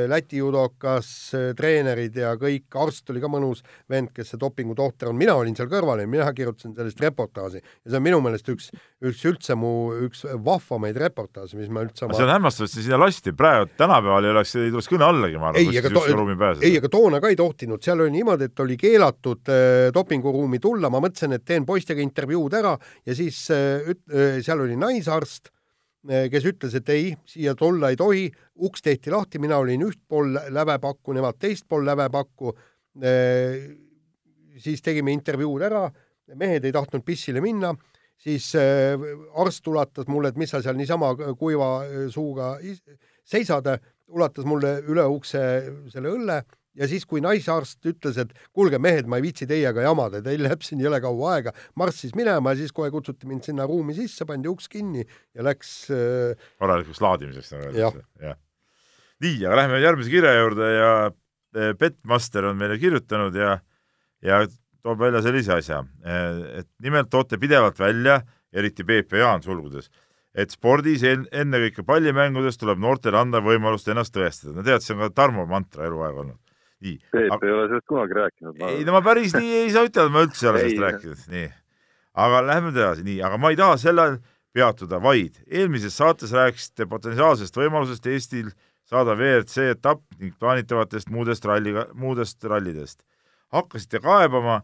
[0.08, 3.60] Läti judokas, äh, treenerid ja kõik, arst oli ka mõnus
[3.90, 7.60] vend, kes see dopingutohter on, mina olin seal kõrval ja mina kirjutasin sellest reportaaži.
[7.60, 8.70] Ja see on minu meelest üks,
[9.04, 9.74] üks üldse mu
[10.06, 12.16] üks vahvamaid reportaaže, mis ma üldse oma...
[12.16, 15.40] see on hämmastav, et see sinna lasti, praegu tänapäeval ei oleks, ei tuleks kõne allagi,
[15.42, 16.04] ma arvan, ei, aga, to
[16.64, 20.90] ei, aga toona ka ei tohtinud, seal oli niimoodi, et oli keelatud äh, dopinguruumi tulla,
[20.90, 22.72] ma mõtlesin, et teen poistega intervjuud ära
[23.04, 25.53] ja siis äh, äh, seal oli naisarst
[26.04, 28.26] kes ütles, et ei, siia tulla ei tohi,
[28.66, 32.52] uks tehti lahti, mina olin üht pool lävepakku, nemad teist pool lävepakku.
[33.02, 33.64] Eh,
[34.60, 35.88] siis tegime intervjuud ära,
[36.38, 37.72] mehed ei tahtnud pissile minna,
[38.20, 39.00] siis eh,
[39.40, 41.70] arst ulatas mulle, et mis sa seal niisama kuiva
[42.12, 42.54] suuga
[43.24, 43.72] seisad,
[44.14, 45.40] ulatas mulle üle ukse
[45.90, 46.42] selle õlle
[46.78, 50.64] ja siis, kui naisarst ütles, et kuulge, mehed, ma ei viitsi teiega jamada, teil läheb
[50.66, 54.50] siin jõle kaua aega, marssis minema ja siis kohe kutsuti mind sinna ruumi sisse, pandi
[54.50, 56.46] uks kinni ja läks äh...
[56.62, 58.06] korralikuks laadimiseks, nagu öeldakse.
[58.22, 58.38] jah.
[59.24, 60.94] nii, aga lähme järgmise kirja juurde ja
[61.78, 63.58] Petmaster on meile kirjutanud ja,
[64.26, 64.42] ja
[64.82, 65.84] toob välja sellise asja,
[66.58, 68.20] et nimelt toote pidevalt välja,
[68.54, 69.86] eriti ja Jaan sulgudes,
[70.34, 74.54] et spordis ennekõike pallimängudes tuleb noortele anda võimalust ennast tõestada.
[74.54, 76.43] no tead, see on ka Tarmo mantra eluaeg olnud
[76.84, 77.00] nii.
[77.14, 77.48] Peep aga...
[77.48, 78.70] ei ole sellest kunagi rääkinud ma....
[78.70, 81.48] ei no ma päris nii ei saa ütelda, ma üldse ei ole sellest rääkinud, nii.
[82.26, 84.20] aga lähme edasi, nii, aga ma ei taha sellel
[84.54, 88.52] peatuda, vaid eelmises saates rääkisite potentsiaalsest võimalusest Eestil
[88.86, 93.02] saada WRC etapp ning plaanitavatest muudest ralliga, muudest rallidest.
[93.54, 94.62] hakkasite kaebama,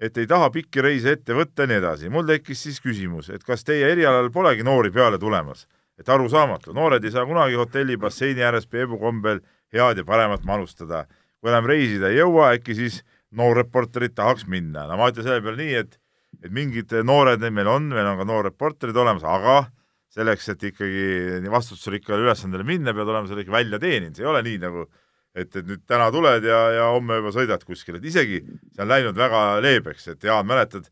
[0.00, 2.08] et ei taha pikki reise ette võtta ja nii edasi.
[2.08, 5.66] mul tekkis siis küsimus, et kas teie erialal polegi noori peale tulemas?
[6.00, 9.42] et arusaamatu, noored ei saa kunagi hotelli basseini ääres Peebu kombel
[9.72, 11.04] head ja paremat manustada
[11.40, 13.00] kui enam reisida ei jõua, äkki siis
[13.36, 14.86] noorreporterid tahaks minna.
[14.90, 15.98] no ma ütlen selle peale nii, et,
[16.44, 19.62] et mingid noored meil on, meil on ka noorreporterid olemas, aga
[20.10, 21.04] selleks, et ikkagi
[21.44, 24.88] nii vastutusrikkale ülesandele minna, pead olema selle ikka välja teeninud, see ei ole nii nagu
[25.34, 28.90] et, et nüüd täna tuled ja, ja homme juba sõidad kuskile, et isegi see on
[28.90, 30.88] läinud väga leebeks, et Jaan, mäletad,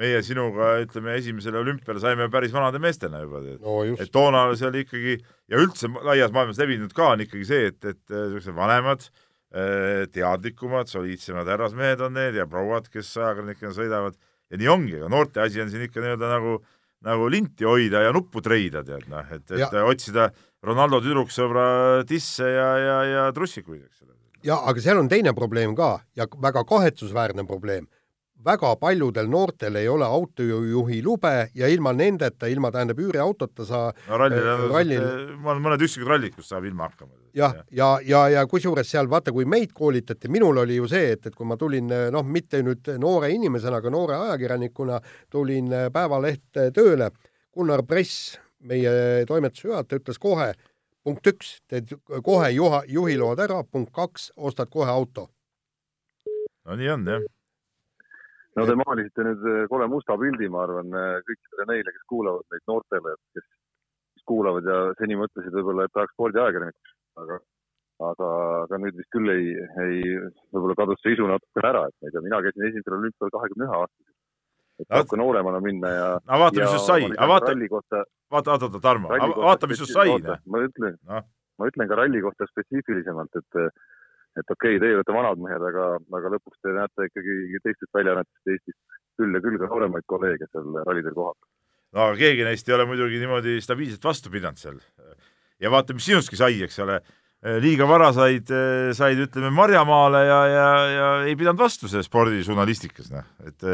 [0.00, 4.86] meie sinuga, ütleme, esimesele olümpiale saime päris vanade meestena juba, no, et toona see oli
[4.86, 5.18] ikkagi
[5.52, 9.21] ja üldse laias maailmas levinud ka on ikkagi see, et, et niisugused vanemad äh,
[9.52, 14.16] teadlikumad, soliidsemad härrasmehed on need ja prouad, kes ajakirjanikena sõidavad
[14.52, 16.56] ja nii ongi, aga noorte asi on siin ikka nii-öelda nagu,
[17.08, 19.84] nagu linti hoida ja nuppu treida, tead noh, et, et ja.
[19.88, 20.30] otsida
[20.62, 21.64] Ronaldo tüdruksõbra
[22.08, 24.14] disse ja, ja, ja trussikuid, eks ole.
[24.46, 27.88] ja aga seal on teine probleem ka ja väga kahetsusväärne probleem
[28.44, 34.18] väga paljudel noortel ei ole autojuhi lube ja ilma nendeta, ilma tähendab üüriautota sa no
[34.20, 35.04] rallil äh, rallil...
[35.44, 37.12] on mõned üksikud rallid, kus saab ilma hakkama.
[37.36, 41.12] jah, ja, ja, ja, ja kusjuures seal vaata, kui meid koolitati, minul oli ju see,
[41.16, 46.70] et, et kui ma tulin noh, mitte nüüd noore inimesena, aga noore ajakirjanikuna tulin Päevalehte
[46.74, 47.10] tööle,
[47.54, 48.38] Gunnar Press,
[48.68, 50.52] meie toimetuse juhataja, ütles kohe,
[51.02, 55.28] punkt üks, teed kohe juha, juhiload ära, punkt kaks, ostad kohe auto.
[56.62, 57.30] no nii on jah
[58.58, 62.46] no te maalisite nüüd eh, kole musta pildi, ma arvan, eh, kõikidele neile, kes kuulavad
[62.52, 63.48] meid, noortele, kes,
[64.16, 67.40] kes kuulavad ja seni mõtlesid võib-olla, et tahaks spordiajakirjanikuks, aga
[68.10, 68.30] aga,
[68.64, 69.52] aga nüüd vist küll ei,
[69.84, 70.00] ei,
[70.54, 73.68] võib-olla kadus see isu natukene ära, et ma ei tea, mina käisin esimesel olümpial kahekümne
[73.68, 74.10] ühe aastasel.
[74.82, 76.08] et ka nooremana minna ja.
[76.26, 78.02] aga vaata, mis sinust sai, aga vaata, vaata,
[78.34, 80.16] vaata, vaata, Tarmo, vaata, mis sinust sai.
[80.54, 81.22] ma ütlen no.,
[81.60, 83.60] ma ütlen ka ralli kohta spetsiifilisemalt, et
[84.38, 88.52] et okei okay,, teie olete vanad mehed, aga, aga lõpuks te näete ikkagi teistest väljaannetest
[88.54, 88.78] Eestis
[89.20, 91.36] küll ja küll ka nooremaid kolleege seal rallidel kohal.
[91.92, 94.78] no aga keegi neist ei ole muidugi niimoodi stabiilselt vastu pidanud seal.
[95.60, 96.98] ja vaata, mis sinustki sai, eks ole,
[97.62, 98.48] liiga vara said,
[98.96, 100.66] said ütleme Marjamaale ja, ja,
[100.96, 103.68] ja ei pidanud vastu selles spordižurnalistikas, noh, et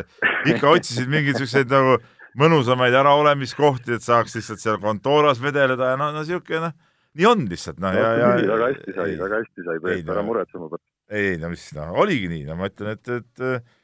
[0.54, 1.98] ikka otsisid mingeid siukseid nagu
[2.38, 6.74] mõnusamaid äraolemiskohti, et saaks lihtsalt seal kontooras vedeleda ja no, no siuke noh
[7.18, 10.22] nii on lihtsalt noh no, ja, ja väga hästi sai, väga hästi sai, Peep, ära
[10.26, 10.86] muretse mu pärast.
[11.10, 13.74] ei, no mis noh, oligi nii, no ma ütlen, et, et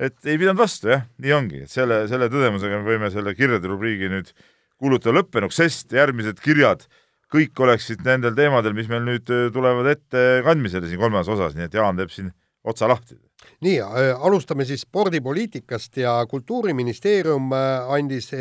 [0.00, 3.68] et ei pidanud vastu, jah, nii ongi, et selle, selle tõdemusega me võime selle kirjade
[3.68, 4.32] rubriigi nüüd
[4.80, 6.86] kuulutada lõppenuks, sest järgmised kirjad
[7.30, 11.68] kõik oleksid nendel teemadel, mis meil nüüd äh, tulevad ette kandmisele siin kolmandas osas, nii
[11.68, 12.32] et Jaan teeb siin
[12.66, 13.18] otsa lahti.
[13.64, 18.32] nii, äh, alustame siis spordipoliitikast ja Kultuuriministeerium äh, andis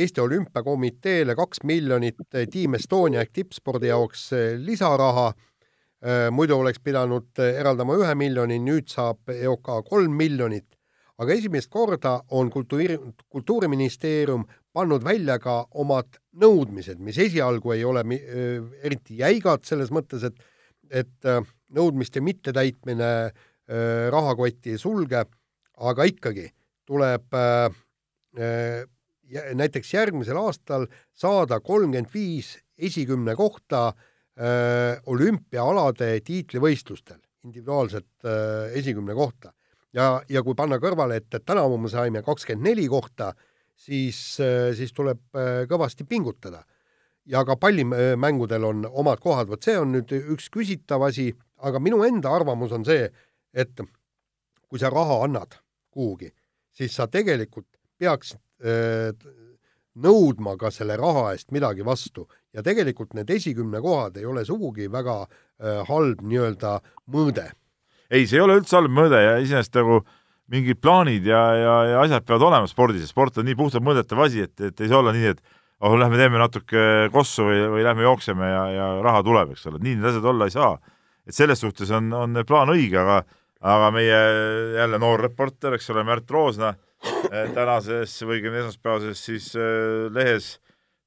[0.00, 4.30] Eesti Olümpiakomiteele kaks miljonit Team Estonia ehk tippspordi jaoks
[4.64, 5.32] lisaraha.
[6.32, 10.80] muidu oleks pidanud eraldama ühe miljoni, nüüd saab EOK kolm miljonit
[11.20, 12.96] aga esimest korda on kultuuri,
[13.28, 18.04] Kultuuriministeerium pannud välja ka omad nõudmised, mis esialgu ei ole
[18.82, 20.40] eriti jäigad selles mõttes, et
[20.90, 21.26] et
[21.70, 23.10] nõudmiste mittetäitmine
[24.10, 25.20] rahakotti ei sulge,
[25.78, 26.48] aga ikkagi
[26.88, 27.36] tuleb
[29.54, 33.92] näiteks järgmisel aastal saada kolmkümmend viis esikümne kohta
[35.06, 38.28] olümpiaalade tiitlivõistlustel, individuaalselt
[38.78, 39.52] esikümne kohta
[39.96, 43.32] ja, ja kui panna kõrvale, et, et tänavu me saime kakskümmend neli kohta,
[43.76, 44.18] siis,
[44.76, 46.64] siis tuleb äh, kõvasti pingutada.
[47.30, 51.28] ja ka pallimängudel on omad kohad, vot see on nüüd üks küsitav asi,
[51.58, 53.10] aga minu enda arvamus on see,
[53.54, 53.82] et
[54.68, 55.54] kui sa raha annad
[55.90, 56.32] kuhugi,
[56.72, 57.68] siis sa tegelikult
[57.98, 58.49] peaksid äh,
[60.00, 62.26] nõudma ka selle raha eest midagi vastu.
[62.54, 66.78] Ja tegelikult need esikümne kohad ei ole sugugi väga äh, halb nii-öelda
[67.10, 67.50] mõõde.
[68.10, 70.00] Ei, see ei ole üldse halb mõõde ja iseenesest nagu
[70.50, 74.24] mingid plaanid ja, ja, ja asjad peavad olema spordis ja sport on nii puhtalt mõõdetav
[74.24, 75.42] asi, et, et ei saa olla nii, et
[75.78, 79.78] oh, lähme teeme natuke kossu või, või lähme jookseme ja, ja raha tuleb, eks ole,
[79.84, 80.72] nii need asjad olla ei saa.
[81.28, 83.20] et selles suhtes on, on plaan õige, aga,
[83.62, 84.18] aga meie
[84.80, 86.74] jälle noor reporter, eks ole, Märt Roosna
[87.54, 90.56] tänases või õigemini esmaspäevases siis eh, lehes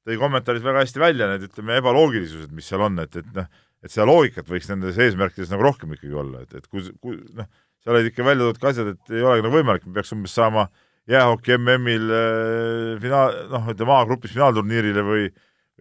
[0.07, 3.47] tõi kommentaaris väga hästi välja need, ütleme, ebaloogilisused, mis seal on, et, et noh,
[3.83, 7.47] et seda loogikat võiks nendes eesmärkides nagu rohkem ikkagi olla, et, et kui, kui noh,
[7.83, 10.35] seal olid ikka välja toodud ka asjad, et ei olegi nagu võimalik, me peaks umbes
[10.35, 10.67] saama
[11.11, 15.27] jäähoki MM-il äh, finaal, noh, ütleme A-grupis finaalturniirile või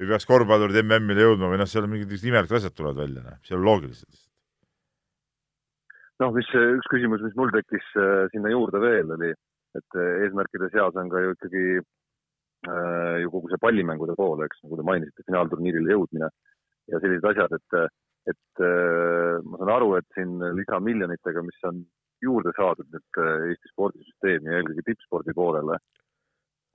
[0.00, 3.56] või peaks korvpallurid MM-ile jõudma või noh, seal mingid imelikud asjad tulevad välja, noh, ei
[3.56, 4.20] ole loogilised.
[6.22, 9.32] noh, mis üks küsimus, mis mul tekkis äh, sinna juurde veel, oli,
[9.78, 14.62] et äh, eesmärkide seas on ka ju ikkagi äh, ju kogu see pallimängude pool, eks,
[14.66, 16.28] nagu te mainisite, finaalturniirile jõudmine
[16.92, 17.98] ja sellised asjad, et,
[18.34, 21.84] et äh, ma saan aru, et siin lisamiljonitega, mis on
[22.22, 25.78] juurde saadud nüüd Eesti spordisüsteemi ja eelkõige tippspordi poolele,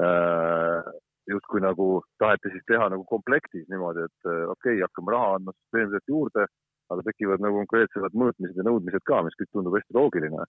[0.03, 0.93] äh,
[1.27, 1.89] justkui nagu
[2.21, 6.47] taheti siis teha nagu komplektis niimoodi, et okei okay,, hakkame raha andma süsteemselt juurde,
[6.93, 10.45] aga tekivad nagu konkreetsemad mõõtmised ja nõudmised ka, mis kõik tundub hästi loogiline.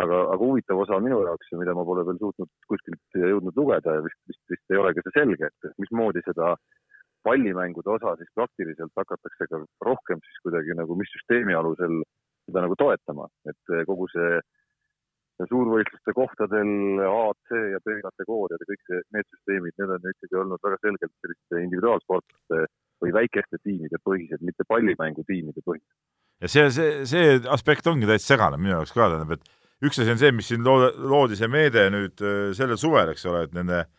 [0.00, 3.98] Aga, aga huvitav osa minu jaoks ja mida ma pole veel suutnud kuskilt jõudnud lugeda
[3.98, 6.54] ja vist, vist, vist ei olegi see selge, et mismoodi seda
[7.26, 12.00] pallimängude osa siis praktiliselt hakatakse ka rohkem siis kuidagi nagu, mis süsteemi alusel
[12.48, 14.40] seda nagu toetama, et eh, kogu see
[15.48, 20.38] suurvõistluste kohtadel A, C ja B kategooriad ja kõik see, need süsteemid, need on ikkagi
[20.38, 22.60] olnud väga selgelt selliste individuaalsportlaste
[23.02, 25.88] või väikeste tiimide põhised, mitte pallimängutiimide põhised.
[26.42, 30.12] ja see, see, see aspekt ongi täitsa segane minu jaoks ka, tähendab, et üks asi
[30.14, 33.82] on see, mis siin loodi see meede nüüd eh, sellel suvel, eks ole, et nende
[33.82, 33.90] äh,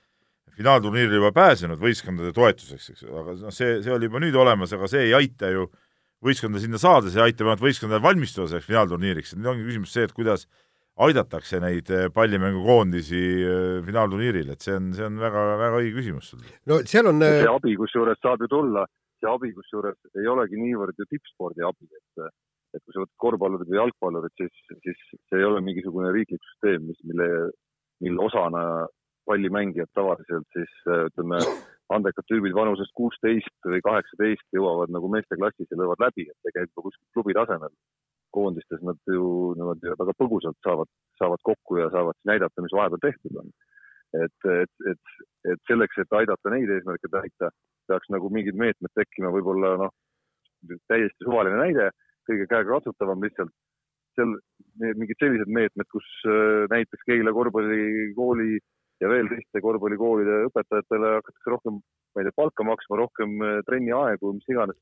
[0.58, 4.90] finaalturniirile juba pääsenud võistkondade toetuseks, eks aga noh, see, see oli juba nüüd olemas, aga
[4.92, 5.68] see ei aita ju
[6.24, 10.14] võistkonda sinna saada, see aitab ainult võistkondadel valmistuda selleks finaalturniiriks, nüüd ongi küsimus see, et
[10.16, 10.46] kuidas
[11.04, 16.30] aidatakse neid eh, pallimängukoondisi eh, finaalturniiril, et see on, see on väga, väga õige küsimus
[16.34, 16.44] sul.
[16.70, 18.86] no seal on see abi, kusjuures saab ju tulla,
[19.20, 22.28] see abi, kusjuures ei olegi niivõrd ju tippspordi abi, et
[22.74, 26.88] et kui sa võtad korvpallurid või jalgpallurid, siis, siis see ei ole mingisugune riiklik süsteem,
[26.90, 27.30] mis, mille,
[28.04, 28.64] mille osana
[29.30, 31.40] pallimängijad tavaliselt siis ütleme,
[31.96, 37.14] andekad tüübid vanusest kuusteist või kaheksateist jõuavad nagu meesteklassis ja löövad läbi, et tegelikult kuskil
[37.18, 37.74] klubi tasemel.
[38.34, 40.90] koondistes nad ju niimoodi väga põgusalt saavad,
[41.22, 43.52] saavad kokku ja saavad näidata, mis vahepeal tehtud on.
[44.24, 45.14] et, et, et,
[45.52, 47.50] et selleks, et aidata neid eesmärke täita,
[47.88, 49.94] peaks nagu mingid meetmed tekkima, võib-olla noh,
[50.90, 51.90] täiesti suvaline näide,
[52.30, 53.54] kõige käegakatsutavam lihtsalt,
[54.18, 54.36] seal
[54.82, 58.58] mingid sellised meetmed, kus äh, näiteks Keila korvpallikooli
[59.04, 61.80] ja veel teiste korvpallikoolide õpetajatele hakatakse rohkem,
[62.14, 64.80] ma ei tea, palka maksma, rohkem äh, trenniaegu, mis iganes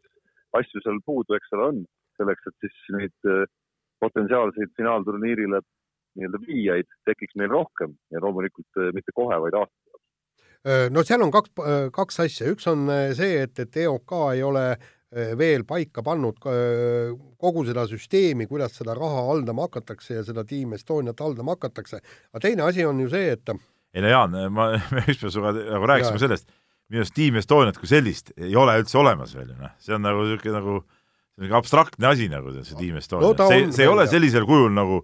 [0.57, 1.83] asju seal puudu, eks ole, on,
[2.19, 3.45] selleks, et siis neid äh,
[4.03, 5.61] potentsiaalseid finaalturniirile
[6.19, 10.01] nii-öelda viijaid tekiks meil rohkem ja loomulikult mitte kohe, vaid jooksul.
[10.91, 11.53] no seal on kaks,
[11.95, 14.65] kaks asja, üks on see, et, et EOK ei ole
[15.11, 21.19] veel paika pannud kogu seda süsteemi, kuidas seda raha haldama hakatakse ja seda Team Estoniat
[21.19, 21.99] haldama hakatakse.
[22.31, 23.51] aga teine asi on ju see, et
[23.91, 26.23] ei no Jaan, ma, me ükspäev sinuga nagu rääkisime ja.
[26.25, 26.47] sellest,
[26.91, 30.05] minu arust Team Estoniat kui sellist ei ole üldse olemas veel ju noh, see on
[30.05, 34.07] nagu niisugune nagu niisugune abstraktne asi nagu see Team Estonia no,, see, see ei ole
[34.11, 35.01] sellisel kujul nagu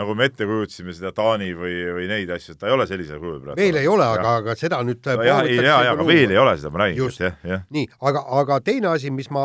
[0.00, 3.40] nagu me ette kujutasime seda Taani või, või neid asju, ta ei ole sellisel kujul
[3.44, 3.60] praegu.
[3.60, 6.56] veel ei ole, aga, aga seda nüüd ja, ja, ja, ja, aga veel ei ole
[6.58, 7.64] seda, ma räägin, et jah, jah.
[7.76, 9.44] nii, aga, aga teine asi, mis ma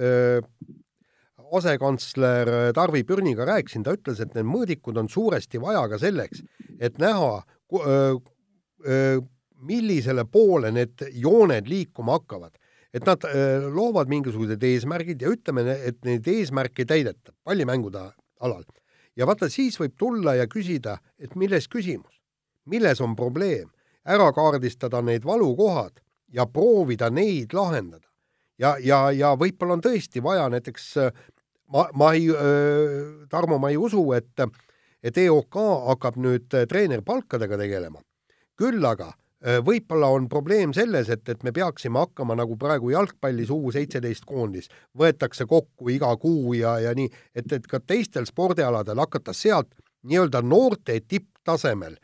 [0.00, 0.42] öö,
[1.56, 6.42] asekantsler Tarvi Pürniga rääkisin, ta ütles, et need mõõdikud on suuresti vaja ka selleks,
[6.82, 7.38] et näha,
[9.66, 12.52] millisele poole need jooned liikuma hakkavad.
[12.96, 18.00] et nad öö, loovad mingisugused eesmärgid ja ütleme, et neid eesmärke ei täideta pallimängude
[18.40, 18.62] alal.
[19.16, 22.20] Ja vaata, siis võib tulla ja küsida, et milles küsimus,
[22.66, 23.70] milles on probleem,
[24.06, 26.00] ära kaardistada need valukohad
[26.32, 28.06] ja proovida neid lahendada.
[28.58, 30.94] ja, ja, ja võib-olla on tõesti vaja näiteks
[31.72, 32.28] ma, ma ei,
[33.30, 34.40] Tarmo, ma ei usu, et,
[35.02, 35.58] et EOK
[35.90, 38.00] hakkab nüüd treeneripalkadega tegelema.
[38.56, 39.12] küll aga
[39.66, 44.66] võib-olla on probleem selles, et, et me peaksime hakkama nagu praegu jalgpallis U seitseteist koondis,
[44.98, 49.70] võetakse kokku iga kuu ja, ja nii, et, et ka teistel spordialadel hakata sealt
[50.06, 51.94] nii-öelda noorte tipptasemel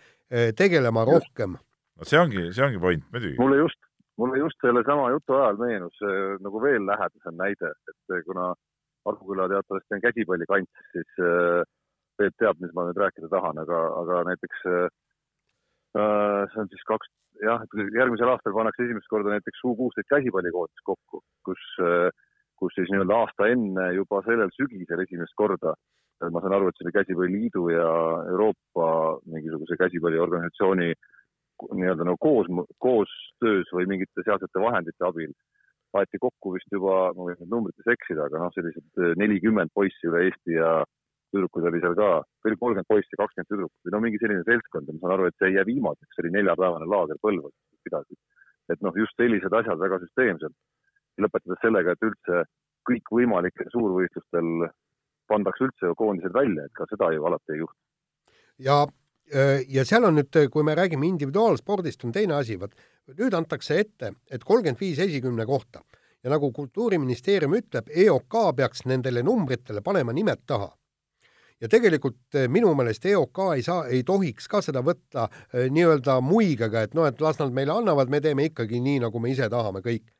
[0.56, 1.58] tegelema rohkem.
[1.98, 3.34] no see ongi, see ongi point muidugi.
[3.42, 3.80] mulle just,
[4.22, 5.98] mulle just sellesama jutu ajal meenus
[6.46, 8.52] nagu veel lähedasem näide, et kuna
[9.04, 11.62] Aruküla teatavasti on käsipallikants, siis äh,
[12.18, 14.84] Peep teab, mis ma nüüd rääkida tahan, aga, aga näiteks äh,
[15.98, 17.10] äh, see on siis kaks,
[17.40, 17.64] jah,
[17.96, 21.64] järgmisel aastal pannakse esimest korda näiteks U kuusteist käsipallikoondis kokku, kus,
[22.60, 25.74] kus siis nii-öelda aasta enne juba sellel sügisel esimest korda
[26.30, 27.88] ma saan aru, et see oli Käsipalliliidu ja
[28.30, 28.86] Euroopa
[29.26, 30.92] mingisuguse käsipalliorganisatsiooni
[31.78, 32.46] nii-öelda nagu koos,
[32.78, 35.32] koostöös või mingite sealsete vahendite abil
[35.98, 40.08] aeti kokku vist juba, ma võin nüüd numbrites eksida, aga noh, sellised eh, nelikümmend poissi
[40.08, 40.70] üle Eesti ja
[41.32, 42.10] tüdrukuid oli seal ka,
[42.46, 45.36] oli kolmkümmend poissi, kakskümmend tüdrukut või no mingi selline seltskond ja ma saan aru, et
[45.38, 47.54] see ei jää viimaseks, see oli neljapäevane laager Põlvas,
[47.86, 48.18] pidasid.
[48.72, 50.56] et noh, just sellised asjad väga süsteemselt.
[51.20, 52.44] lõpetades sellega, et üldse
[52.88, 54.68] kõikvõimalikel suurvõistlustel
[55.28, 57.78] pandakse üldse ju koondised välja, et ka seda ju alati ei juhtu.
[58.58, 58.78] ja,
[59.68, 62.74] ja seal on nüüd, kui me räägime individuaalspordist, on teine asi, vot
[63.18, 65.82] nüüd antakse ette, et kolmkümmend viis esikümne kohta
[66.24, 70.70] ja nagu Kultuuriministeerium ütleb, EOK peaks nendele numbritele panema nimed taha.
[71.62, 76.18] Ja tegelikult eh, minu meelest EOK ei saa, ei tohiks ka seda võtta eh, nii-öelda
[76.24, 79.48] muigega, et noh, et las nad meile annavad, me teeme ikkagi nii, nagu me ise
[79.52, 80.10] tahame kõik.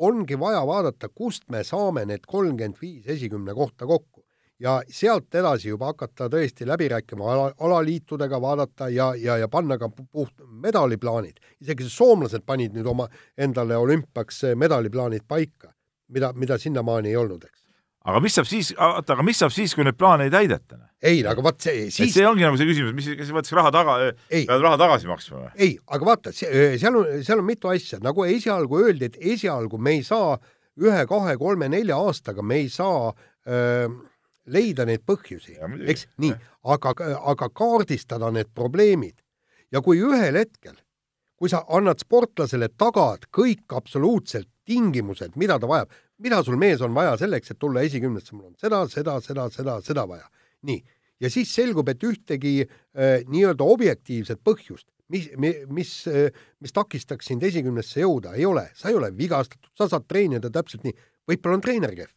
[0.00, 4.24] ongi vaja vaadata, kust me saame need kolmkümmend viis esikümne kohta kokku
[4.60, 9.78] ja sealt edasi juba hakata tõesti läbi rääkima ala, alaliitudega, vaadata ja, ja, ja panna
[9.78, 11.40] ka puht medaliplaanid.
[11.60, 15.72] isegi soomlased panid nüüd oma endale olümpiaks medaliplaanid paika,
[16.08, 17.69] mida, mida sinnamaani ei olnud, eks.
[18.08, 20.78] Aga mis saab siis, oota, aga mis saab siis, kui neid plaane ei täideta?
[21.00, 22.14] ei, aga vaat see siis.
[22.14, 23.96] see ongi nagu see küsimus, mis, kas võetakse raha taga,
[24.28, 25.50] peavad raha tagasi maksma või?
[25.56, 29.98] ei, aga vaata, seal on, seal on mitu asja, nagu esialgu öeldi, et esialgu me
[29.98, 30.36] ei saa
[30.80, 33.10] ühe, kahe, kolme, nelja aastaga me ei saa
[33.48, 33.88] öö,
[34.50, 36.34] leida neid põhjusi, eks, nii,
[36.74, 36.94] aga,
[37.32, 39.18] aga kaardistada need probleemid.
[39.70, 40.74] Ja kui ühel hetkel,
[41.38, 46.94] kui sa annad sportlasele, tagad kõik absoluutselt tingimused, mida ta vajab, mida sul mees on
[46.94, 50.28] vaja selleks, et tulla esikümnesse, mul on seda, seda, seda, seda, seda vaja.
[50.68, 50.80] nii,
[51.20, 55.28] ja siis selgub, et ühtegi äh, nii-öelda objektiivset põhjust, mis,
[55.68, 55.92] mis,
[56.60, 60.84] mis takistaks sind esikümnesse jõuda, ei ole, sa ei ole vigastatud, sa saad treenida täpselt
[60.86, 60.94] nii,
[61.28, 62.12] võib-olla on treener kehv,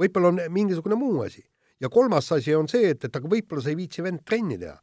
[0.00, 1.44] võib-olla on mingisugune muu asi.
[1.80, 4.78] Ja kolmas asi on see, et, et aga võib-olla sa ei viitsi vend trenni teha.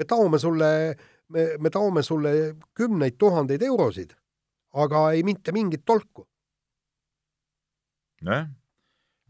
[0.00, 0.96] me taome sulle,
[1.28, 2.30] me, me taome sulle
[2.74, 4.14] kümneid tuhandeid eurosid,
[4.72, 6.26] aga ei mitte mingit tolku.
[8.26, 8.50] Nojah,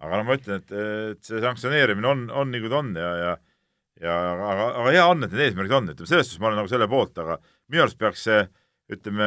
[0.00, 0.74] aga no ma ütlen, et,
[1.14, 3.36] et see sanktsioneerimine on, on nii, kui ta on ja, ja
[4.00, 6.70] ja aga, aga hea on, et need eesmärgid on, ütleme selles suhtes ma olen nagu
[6.72, 7.36] selle poolt, aga
[7.72, 8.40] minu arust peaks see
[8.90, 9.26] ütleme,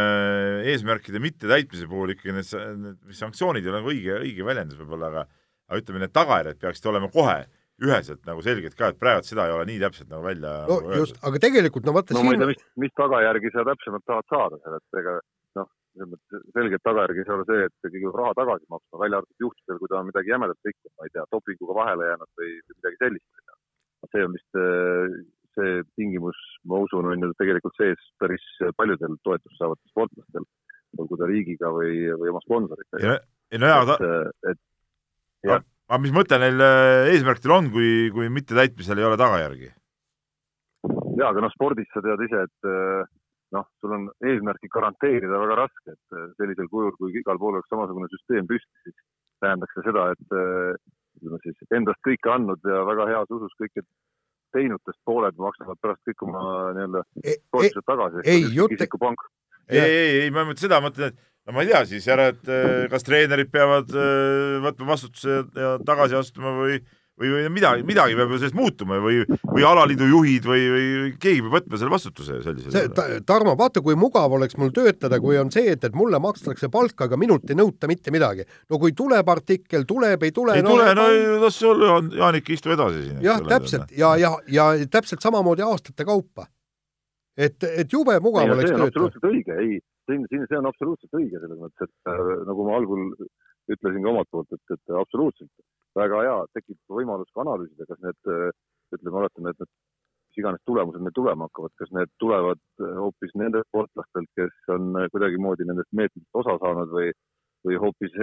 [0.71, 5.27] eesmärkide mittetäitmise puhul ikkagi need, need sanktsioonid ei ole nagu õige, õige väljendus võib-olla, aga
[5.69, 7.37] aga ütleme, need tagajärjed peaksid olema kohe
[7.83, 10.99] üheselt nagu selgelt ka, et praegu seda ei ole nii täpselt nagu välja no nagu
[11.03, 12.29] just, aga tegelikult no vaata no siin...
[12.29, 15.15] ma ei tea, mis, mis tagajärgi sa täpsemalt tahad saada seal, et ega
[15.93, 19.21] selles mõttes selget tagajärgi ei saa olla see, et keegi peab raha tagasi maksma, välja
[19.21, 22.51] arvatud juhtudel, kui ta on midagi jämedat teinud, ma ei tea, dopinguga vahele jäänud või
[22.73, 23.29] midagi sellist.
[24.11, 24.57] see on vist
[25.53, 26.39] see tingimus,
[26.69, 28.43] ma usun, on ju tegelikult sees päris
[28.77, 30.47] paljudel toetust saavatel sportlastel,
[30.97, 33.19] olgu ta riigiga või, või oma sponsoritega.
[33.53, 35.63] ei no jaa, ta et, et jah
[35.93, 39.69] aga mis mõte neil äh, eesmärkidel on, kui, kui mittetäitmisel ei ole tagajärgi?
[41.19, 43.03] jaa, aga noh, spordis sa tead ise, et äh,
[43.53, 47.69] noh, sul on eesmärki garanteerida väga raske, et äh, sellisel kujul, kui igal pool oleks
[47.73, 48.97] samasugune süsteem püsti, siis
[49.43, 50.37] tähendaks see seda, et
[51.19, 53.83] ütleme siis endast kõike andnud ja väga heas usus kõike
[54.53, 56.41] teinutest pooled maksavad pärast kõik oma
[56.77, 58.23] nii-öelda e, e, toetused tagasi.
[58.29, 61.71] ei, jutt ei, ei, ei, ei, ma mõtlen seda, ma mõtlen, et no ma ei
[61.71, 66.79] tea siis, ära, et eh, kas treenerid peavad eh, võtma vastutuse ja tagasi astuma või,
[67.19, 70.87] või, või midagi, midagi peab ju sellest muutuma või, või alaliidu juhid või, või
[71.21, 75.19] keegi peab võtma selle vastutuse sellisel see ta,, Tarmo, vaata, kui mugav oleks mul töötada,
[75.23, 78.47] kui on see, et, et mulle makstakse palka, aga minult ei nõuta mitte midagi.
[78.71, 80.57] no kui tuleb artikkel, tuleb, ei tule.
[80.57, 81.07] ei no, tule, no
[81.45, 83.21] las see olla, Jaanik, istu edasi siin.
[83.25, 86.47] jah, täpselt ja, ja, ja täpselt samamoodi aastate kaupa.
[87.37, 88.89] et, et jube mugav ei, oleks töötada.
[88.89, 92.77] absoluutselt õige, ei, siin, siin see on absoluutselt õige selles mõttes, et äh, nagu ma
[92.81, 93.13] algul
[93.71, 95.49] ütlesin ka omalt poolt, et, et absoluutselt
[95.99, 98.31] väga hea, tekib võimalus ka analüüsida, kas need,
[98.95, 99.71] ütleme, oletame, et need
[100.33, 102.61] mis iganes tulemused meil tulema hakkavad, kas need tulevad
[102.97, 107.11] hoopis nendest sportlastelt, kes on kuidagimoodi nendest meetmetest osa saanud või,
[107.67, 108.15] või hoopis,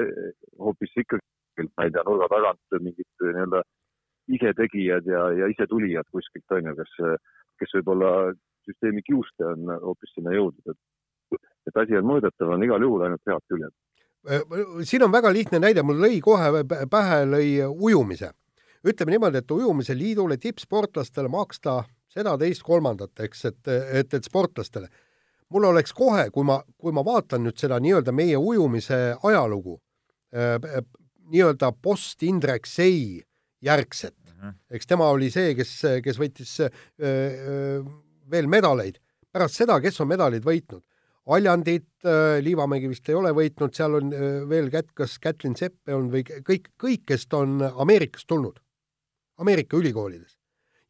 [0.58, 3.62] hoopis ikkagi, ma ei tea, nurga tagant mingid nii-öelda
[4.30, 6.96] isetegijad ja, ja isetulijad kuskilt, on ju, kes,
[7.62, 8.10] kes võib-olla
[8.66, 11.38] süsteemi kiuste on hoopis sinna jõudnud, et,
[11.70, 13.74] et asi on mõõdetav, on igal juhul ainult head küljed.
[13.74, 13.89] Äh,
[14.84, 18.32] siin on väga lihtne näide, mul lõi kohe pähe, lõi ujumise.
[18.84, 24.88] ütleme niimoodi, et ujumise liidule tippsportlastele maksta seda, teist, kolmandat, eks, et, et, et sportlastele.
[25.50, 29.80] mul oleks kohe, kui ma, kui ma vaatan nüüd seda nii-öelda meie ujumise ajalugu,
[30.34, 30.84] äh,
[31.30, 33.22] nii-öelda post Indrek Sei
[33.62, 34.56] järgset, mhm.
[34.70, 36.70] eks tema oli see, kes, kes võitis äh,
[38.30, 39.00] veel medaleid.
[39.32, 40.82] pärast seda, kes on medalid võitnud,
[41.30, 45.94] Aljandit äh, Liivamägi vist ei ole võitnud, seal on äh, veel Kät-, kas Kätlin Seppe
[45.94, 48.58] on või kõik, kõik, kes on Ameerikast tulnud,
[49.38, 50.38] Ameerika ülikoolides.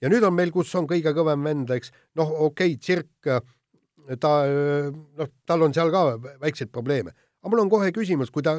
[0.00, 3.42] ja nüüd on meil, kus on kõige kõvem vend, eks, noh, okei okay,, Tsirk, äh,
[4.16, 4.32] ta,
[5.18, 6.06] noh, tal on seal ka
[6.40, 7.12] väikseid probleeme.
[7.42, 8.56] aga mul on kohe küsimus, kui ta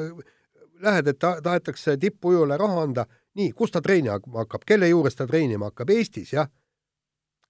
[0.81, 3.05] lähed, et ta tahetakse tippujule raha anda,
[3.37, 6.49] nii, kus ta treenima hakkab, kelle juures ta treenima hakkab, Eestis, jah?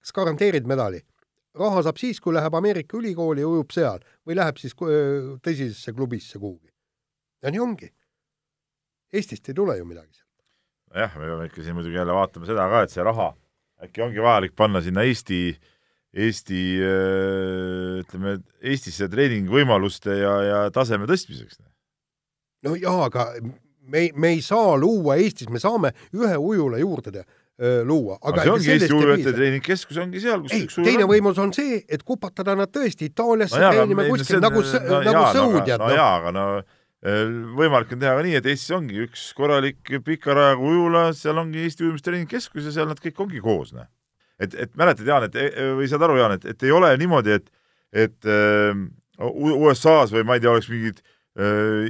[0.00, 1.02] kas garanteerid medali?
[1.58, 6.38] Raha saab siis, kui läheb Ameerika ülikooli ja ujub seal või läheb siis tõsisesse klubisse
[6.38, 6.70] kuhugi.
[7.42, 7.92] ja nii ongi.
[9.12, 10.44] Eestist ei tule ju midagi sealt.
[10.94, 13.32] nojah, me peame ikka siin muidugi jälle vaatama seda ka, et see raha
[13.82, 15.42] äkki ongi vajalik panna sinna Eesti,
[16.12, 16.62] Eesti
[18.00, 21.60] ütleme, Eestisse treeningvõimaluste ja, ja taseme tõstmiseks.
[22.64, 23.28] no jaa, aga
[23.82, 27.41] me, me ei saa luua Eestis, me saame ühe ujula juurde teha
[27.86, 28.18] luua.
[28.20, 32.04] aga see ongi Eesti ujujate treeningkeskus ongi seal, kus ei, teine võimalus on see, et
[32.06, 35.82] kupatada nad tõesti Itaaliasse no treenima kuskil no, nagu, no, nagu sõudjad.
[35.82, 36.46] no, no jaa, aga no
[37.58, 41.64] võimalik on teha ka nii, et Eestis ongi üks korralik pika rajaga ujula, seal ongi
[41.64, 43.88] Eesti ujumistreeningkeskus ja seal nad kõik ongi koos, noh.
[44.38, 45.38] et, et mäletad, Jaan, et
[45.78, 47.50] või saad aru, Jaan, et, et ei ole niimoodi, et,
[48.06, 48.84] et äh,
[49.18, 51.11] USA-s või ma ei tea, oleks mingid äh,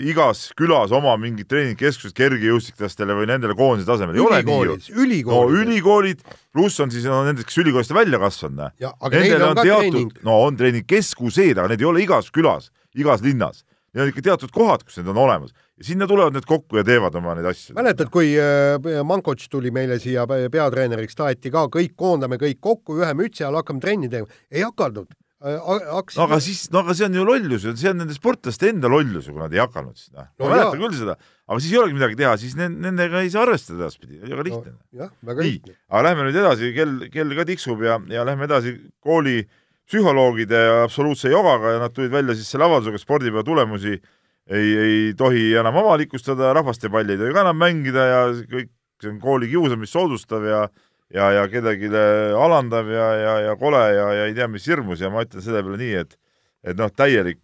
[0.06, 4.14] igas külas oma mingid treeningkeskused kergejõustiklastele või nendele koondise tasemel.
[4.14, 5.26] ülikoolid, ülikoolid.
[5.26, 6.22] no ülikoolid,
[6.54, 8.70] pluss on siis no, nendest, kes ülikoolist välja kasvanud.
[9.10, 13.64] Nendel on, on teatud, no on treeningkeskused, aga need ei ole igas külas, igas linnas.
[13.92, 15.50] Need on ikka teatud kohad, kus need on olemas
[15.82, 17.74] ja sinna tulevad need kokku ja teevad oma neid asju.
[17.74, 23.10] mäletad, kui äh, Mankots tuli meile siia peatreeneriks, taheti ka kõik koondame kõik kokku ühe
[23.18, 24.30] mütsi all, hakkame trenni tegema.
[24.50, 25.10] ei hakanud
[25.42, 28.14] Äh, hakkasid no aga siis, no aga see on ju lollus ju, see on nende
[28.14, 30.28] sportlaste enda lollus ju, kui nad ei hakanud siis, noh.
[30.38, 31.16] ma mäletan küll seda,
[31.50, 34.78] aga siis ei olegi midagi teha, siis nendega ei saa arvestada edaspidi, väga lihtne no,.
[35.00, 35.74] jah, väga lihtne.
[35.90, 39.40] aga lähme nüüd edasi, kell, kell ka tiksub ja, ja lähme edasi kooli
[39.90, 45.48] psühholoogide absoluutse jogaga ja nad tulid välja siis selle avaldusega, spordipäeva tulemusi ei, ei tohi
[45.58, 48.70] enam avalikustada, rahvaste palli ei tohi ka enam mängida ja kõik,
[49.02, 50.68] see on kooli kiusamist soodustav ja
[51.12, 51.90] ja, ja kellelegi
[52.38, 55.02] alandav ja, ja, ja kole ja, ja ei tea, mis hirmus.
[55.04, 56.18] Ja ma ütlen selle peale nii, et
[56.62, 57.40] et noh, täielik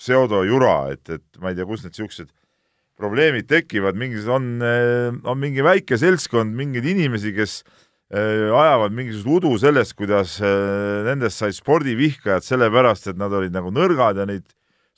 [0.00, 2.28] pseudojura, et, et ma ei tea, kust need niisugused
[3.00, 7.54] probleemid tekivad, mingi, on, on mingi väike seltskond, mingeid inimesi, kes
[8.12, 13.72] äh, ajavad mingisugust udu sellest, kuidas äh, nendest said spordivihkajad sellepärast, et nad olid nagu
[13.72, 14.44] nõrgad ja neid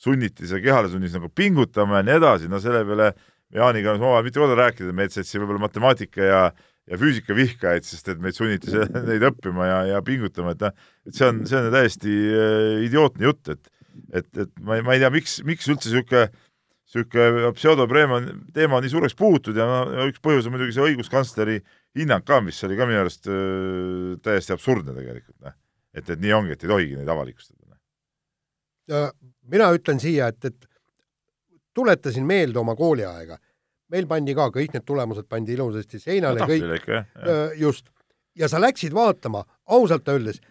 [0.03, 3.13] sunniti seal kehale sundis nagu pingutama ja nii edasi, no selle peale
[3.53, 6.39] Jaaniga on omavahel mitu korda rääkida, me jätsime võib-olla matemaatika ja
[6.91, 8.73] ja füüsikavihkajaid, sest et meid sunniti
[9.09, 10.73] neid õppima ja, ja pingutama, et noh,
[11.07, 13.69] et see on, see on täiesti äh, idiootne jutt, et
[14.13, 16.27] et, et ma ei, ma ei tea, miks, miks üldse niisugune
[16.93, 18.19] niisugune pseudopreema
[18.53, 21.59] teema nii suureks puhutud ja no, üks põhjus on muidugi see õiguskantsleri
[21.97, 25.55] hinnang ka, mis oli ka minu arust äh, täiesti absurdne tegelikult, noh.
[25.93, 27.77] et, et nii ongi, et ei tohigi neid avalikustada.
[28.93, 29.09] Noh.
[29.53, 30.69] mina ütlen siia, et, et
[31.73, 33.39] tuletasin meelde oma kooliaega
[33.93, 36.87] meil pandi ka kõik need tulemused pandi ilusasti seinale no,, kõik,
[37.59, 37.91] just.
[38.39, 39.43] ja sa läksid vaatama,
[39.75, 40.41] ausalt öeldes,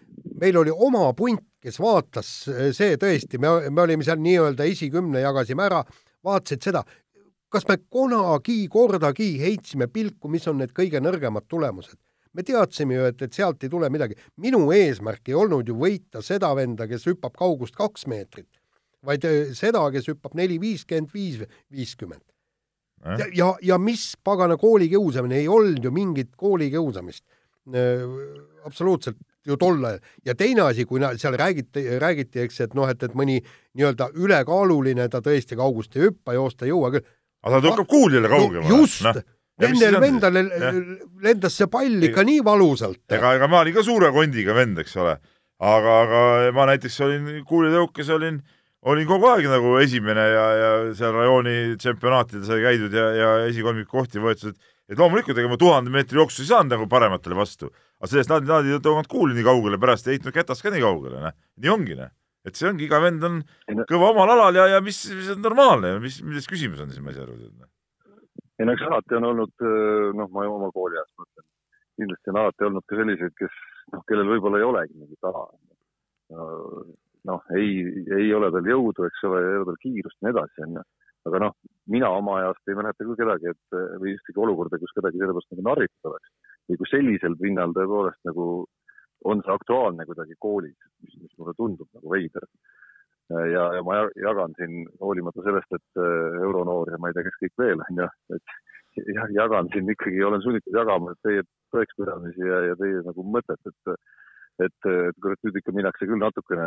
[0.40, 2.30] meil oli oma punt, kes vaatas
[2.76, 5.82] see tõesti, me, me olime seal nii-öelda esikümne, jagasime ära,
[6.26, 6.84] vaatasid seda,
[7.52, 11.98] kas me kunagi kordagi heitsime pilku, mis on need kõige nõrgemad tulemused?
[12.32, 14.14] me teadsime ju, et, et sealt ei tule midagi.
[14.40, 18.48] minu eesmärk ei olnud ju võita seda venda, kes hüppab kaugust kaks meetrit,
[19.04, 22.24] vaid seda, kes hüppab neli viiskümmend, viis viiskümmend
[23.02, 27.24] ja, ja, ja mis pagana koolikiusamine, ei olnud ju mingit koolikiusamist.
[28.66, 30.00] absoluutselt ju tol ajal.
[30.26, 33.40] ja teine asi, kui seal räägiti, räägiti, eks, et noh, et, et mõni
[33.78, 37.06] nii-öelda ülekaaluline, ta tõesti kaugust ei hüppa, joosta ei jõua küll.
[37.42, 38.82] aga ta tõukab kuulile kaugemale no,.
[38.82, 39.14] just no
[39.62, 40.38] Nendel vendal
[41.22, 43.02] lendas see pall ikka nii valusalt.
[43.12, 45.18] ega, ega ma olin ka suure kondiga vend, eks ole.
[45.62, 46.22] aga, aga
[46.56, 48.40] ma näiteks olin kuulitõukes olin,
[48.82, 53.98] olin kogu aeg nagu esimene ja, ja seal rajooni tsempionaatidel sai käidud ja, ja esikolmiku
[53.98, 54.56] kohti võetud,
[54.90, 57.70] et loomulikult, ega ma tuhande meetri jooksu ei saanud nagu parematele vastu,
[58.00, 60.82] aga sellest nad, nad ei tõuganud kuuli nii kaugele, pärast ei heitnud ketast ka nii
[60.82, 61.36] kaugele, noh.
[61.62, 62.10] nii ongi, noh.
[62.48, 63.38] et see ongi, iga vend on
[63.90, 67.14] kõva omal alal ja, ja mis, mis on normaalne, mis, milles küsimus on siis, ma
[67.14, 67.38] ei saa aru
[68.62, 71.46] ei no eks alati on olnud, äh, noh, ma oma kooliajast mõtlen,
[71.98, 73.56] kindlasti on alati olnud ka selliseid, kes,
[73.94, 75.46] noh, kellel võib-olla ei olegi mingit ala.
[77.28, 77.70] Noh, ei,
[78.18, 80.84] ei ole tal jõudu, eks ole, ei ole tal kiirust ja nii edasi, onju.
[81.30, 81.56] aga noh,
[81.94, 85.66] mina oma ajast ei mäleta küll kedagi, et või ühtegi olukorda, kus kedagi sellepärast nagu
[85.68, 86.32] narritud oleks.
[86.70, 88.46] või kui sellisel pinnal tõepoolest nagu
[89.30, 92.46] on see aktuaalne kuidagi koolis, mis, mis mulle tundub nagu veider
[93.30, 97.38] ja, ja ma jagan siin hoolimata sellest, et äh, euronoor ja ma ei tea, kes
[97.42, 98.56] kõik veel on ju, et
[99.36, 101.44] jagan siin ikkagi, olen sunnitud jagama teie
[101.74, 103.94] tõekspidamisi ja, ja teie nagu mõtet, et,
[104.66, 106.66] et, et kurat, nüüd ikka minnakse küll natukene,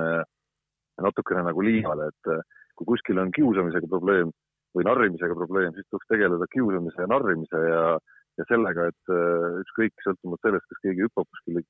[1.03, 2.33] natukene nagu liiale, et
[2.75, 4.31] kui kuskil on kiusamisega probleem
[4.75, 7.83] või narrimisega probleem, siis tuleks tegeleda kiusamise ja narrimise ja,
[8.39, 11.61] ja sellega, et äh, ükskõik, sõltumata sellest, kas keegi hüppab kuskil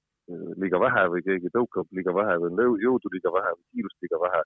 [0.61, 4.41] liiga vähe või keegi tõukab liiga vähe või jõudu liiga vähe või kiirust liiga vähe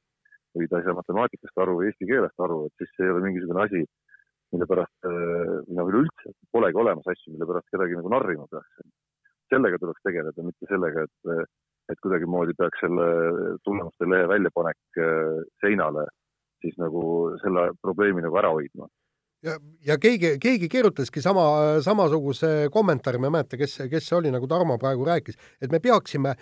[0.57, 3.23] või ta ei saa matemaatikast aru või eesti keelest aru, et siis see ei ole
[3.23, 3.83] mingisugune asi,
[4.51, 8.83] mille pärast äh, nagu üleüldse polegi olemas asju, mille pärast kedagi nagu narrima peaks.
[9.49, 11.29] sellega tuleks tegeleda, mitte sellega, et,
[11.89, 13.09] et kuidagimoodi peaks selle
[13.65, 16.07] tulemuste lehe väljapanek äh, seinale
[16.61, 17.03] siis nagu
[17.43, 18.89] selle probleemi nagu ära hoidma
[19.45, 21.45] ja, ja keegi, keegi kirjutaski sama,
[21.85, 25.79] samasuguse kommentaari, ma ei mäleta, kes, kes see oli, nagu Tarmo praegu rääkis, et me
[25.83, 26.35] peaksime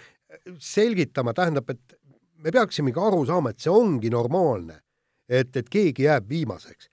[0.57, 1.97] selgitama, tähendab, et
[2.43, 4.81] me peaksimegi aru saama, et see ongi normaalne,
[5.29, 6.89] et, et keegi jääb viimaseks.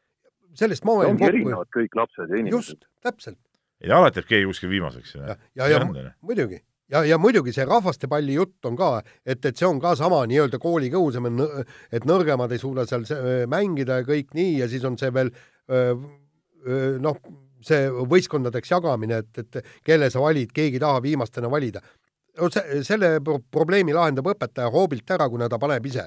[0.55, 1.31] sellest ma olen kokku.
[1.33, 2.77] erinevad kõik lapsed ja inimesed.
[2.77, 3.41] just, täpselt.
[3.83, 5.15] ja alati jääb keegi kuskil viimaseks.
[5.15, 6.61] ja, ja, ja, ja muidugi
[6.93, 8.91] ja, ja muidugi see rahvastepalli jutt on ka,
[9.25, 13.07] et, et see on ka sama nii-öelda kooli kõusamine, et nõrgemad ei suuda seal
[13.51, 15.33] mängida ja kõik nii ja siis on see veel
[17.05, 17.21] noh,
[17.65, 21.81] see võistkondadeks jagamine, et, et kelle sa valid, keegi ei taha viimastena valida
[22.41, 23.19] no see, selle
[23.53, 26.07] probleemi lahendab õpetaja hoobilt ära, kuna ta paneb ise,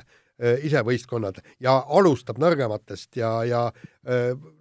[0.66, 3.64] ise võistkonnad ja alustab nõrgematest ja, ja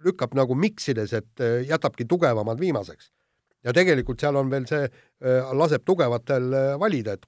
[0.05, 3.11] lükkab nagu miksides, et jätabki tugevamad viimaseks.
[3.67, 4.87] Ja tegelikult seal on veel see,
[5.59, 7.25] laseb tugevatel valida, et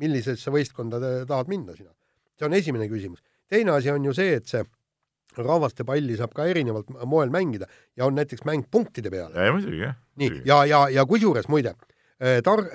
[0.00, 1.92] millisesse võistkonda tahad minna sina.
[2.38, 3.20] see on esimene küsimus.
[3.48, 4.64] teine asi on ju see, et see
[5.36, 9.36] rahvaste palli saab ka erinevalt moel mängida ja on näiteks mäng punktide peale.
[9.36, 9.96] ja muidugi, jah.
[10.16, 11.74] nii, ja, ja, ja kusjuures muide,
[12.44, 12.68] tar-,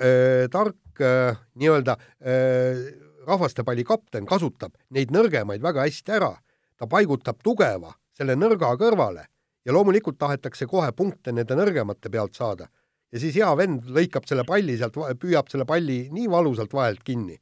[0.50, 2.94] tark Äh, nii-öelda äh,
[3.26, 6.34] rahvastepalli kapten kasutab neid nõrgemaid väga hästi ära.
[6.78, 9.24] ta paigutab tugeva selle nõrga kõrvale
[9.66, 12.66] ja loomulikult tahetakse kohe punkte nende nõrgemate pealt saada.
[13.12, 17.38] Ja siis hea vend lõikab selle palli sealt, püüab selle palli nii valusalt vahelt kinni,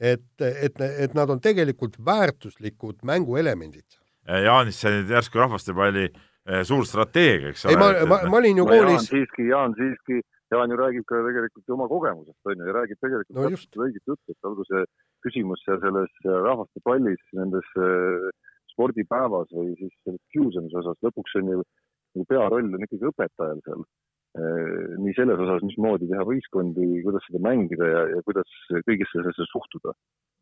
[0.00, 4.00] et, et, et nad on tegelikult väärtuslikud mänguelemendid.
[4.24, 7.74] Jaanis, see nüüd järsku rahvastepalli äh, suur strateegia, eks ole.
[7.74, 8.94] ei, ma, ma, ma olin ju koolis.
[8.94, 10.22] Jaan siiski, Jaan siiski
[10.54, 13.78] Jaan ju räägib ka tegelikult ju oma kogemusest, on ju, ja räägib tegelikult no täpselt
[13.86, 14.82] õiget juttu, et olgu see
[15.26, 18.28] küsimus seal selles rahvaste pallis, nendes äh,
[18.74, 23.86] spordipäevas või siis selles kiusamise osas, lõpuks on ju nagu pearoll on ikkagi õpetajal seal.
[24.34, 29.46] Äh, nii selles osas, mismoodi teha võistkondi, kuidas seda mängida ja, ja kuidas kõigesse sellesse
[29.46, 29.94] suhtuda.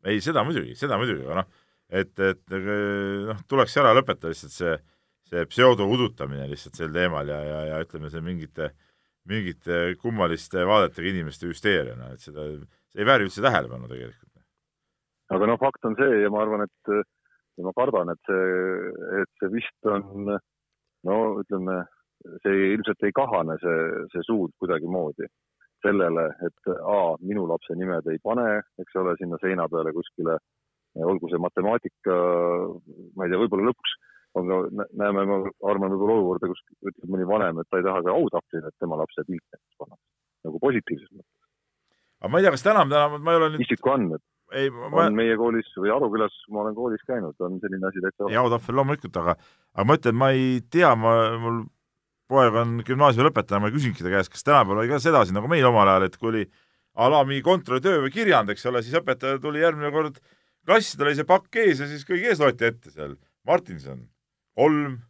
[0.08, 1.50] ei, seda muidugi, seda muidugi, aga noh,
[2.00, 4.78] et, et noh, tuleks ära lõpetada lihtsalt see,
[5.28, 8.72] see pseudo udutamine lihtsalt sel teemal ja, ja, ja ütleme, see mingite
[9.28, 12.48] mingite kummaliste vaadetega inimeste hüsteeriana, et seda,
[12.90, 14.32] see ei vääri üldse tähelepanu tegelikult.
[15.36, 19.30] aga noh, fakt on see ja ma arvan, et ja ma kardan, et see, et
[19.40, 21.82] see vist on no ütleme,
[22.44, 25.28] see ilmselt ei kahane, see, see suund kuidagimoodi
[25.82, 30.36] sellele, et A, minu lapse nimed ei pane, eks ole, sinna seina peale kuskile,
[31.02, 32.16] olgu see matemaatika,
[33.16, 33.96] ma ei tea, võib-olla lõpuks
[34.38, 34.58] aga
[34.96, 38.70] näeme, ma arvan, võib-olla olukorda, kus ütleb mõni vanem, et ta ei taha ka autahvlile,
[38.70, 40.06] et tema lapse pilt näiteks pannakse,
[40.48, 41.48] nagu positiivses mõttes.
[42.22, 44.24] aga ma ei tea, kas täna, täna ma ei ole nüüd isikuandmed
[44.56, 45.06] ei, ma...
[45.06, 48.36] on meie koolis või Arukülas, ma olen koolis käinud, on selline asi täitsa olemas.
[48.38, 49.36] jaotahvel loomulikult, aga,
[49.76, 51.62] aga ma ütlen, ma ei tea, ma, mul
[52.32, 55.66] poeg on gümnaasiumi lõpetaja, ma küsingi ta käest, kas tänapäeval oli ka sedasi nagu meil
[55.68, 56.44] omal ajal, et kui oli
[56.94, 60.18] a la mingi kontrollitöö või kirjand, eks ole, siis õpetaja tuli järgmine kord
[60.66, 63.16] klassi, tal oli see pakk ees ja siis kõigi ees loeti ette seal
[63.48, 64.04] Martinson
[64.58, 65.00] kolm,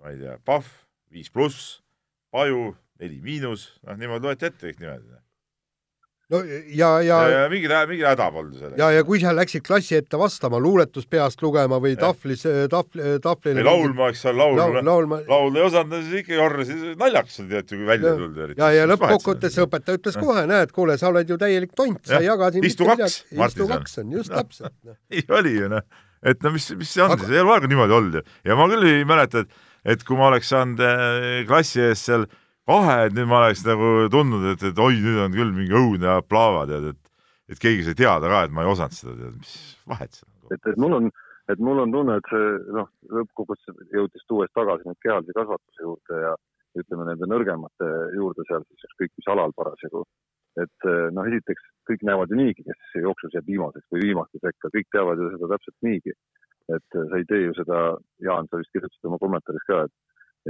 [0.00, 0.68] ma ei tea, Pahv
[1.12, 1.80] viis pluss,
[2.32, 5.08] Paju neli miinus, noh niimoodi loeti ette kõik nimed.
[6.32, 8.78] No ja, ja, ja, ja mingi, mingi häda polnud sellega.
[8.80, 13.60] ja, ja kui sa läksid klassi ette vastama, luuletust peast lugema või tahvlis, tahvli, tahvlile
[13.60, 15.20] või laulma, eks ole, laulma laul, laulma.
[15.28, 18.48] laulda ei osanud, siis ikkagi orjasid, naljakas oli tead kui välja tuldi.
[18.56, 22.30] ja, ja lõppkokkuvõttes õpetaja ütles kohe, näed, kuule, sa oled ju täielik tont, sa ei
[22.30, 24.40] jaga siin istu kaks, istu kaks on, just no.
[24.40, 24.96] täpselt no..
[25.12, 25.84] nii oli ju noh,
[26.32, 27.26] et no mis, mis see on Aga...
[27.26, 28.24] siis, ei ole aega niimoodi olnud ju.
[28.48, 29.66] ja ma küll ei mäleta, et,
[29.96, 32.28] et kui ma oleks saanud eh, klassi ees seal
[32.70, 36.16] kahe, et nüüd ma oleks nagu tundnud, et, et oi, nüüd on küll mingi õudne
[36.16, 37.02] ja plaava, tead, et
[37.52, 39.54] et keegi sai teada ka, et ma ei osanud seda, tead, mis
[39.90, 40.54] vahet seal on.
[40.54, 41.08] et, et mul on,
[41.52, 42.88] et mul on tunne, et see noh,
[43.18, 46.34] lõppkokkuvõttes jõudis tuues tagasi nüüd kehalise kasvatuse juurde ja
[46.80, 50.04] ütleme nende nõrgemate juurde seal siis ükskõik mis alal parasjagu.
[50.62, 50.86] et
[51.16, 55.20] noh, esiteks kõik näevad ju niigi, kes jooksus jääb viimaseks või viimaste sekka, kõik teavad
[55.20, 56.14] ju seda täpselt niigi.
[56.72, 57.78] et sa ei tee ju seda,
[58.22, 59.94] Jaan, sa vist kirjutasid oma kommentaaris ka, et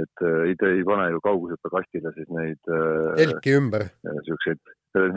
[0.01, 3.87] et äh, ei, te ei pane ju kaugushüppekastile siis neid äh, telki ümber.
[4.07, 4.61] niisuguseid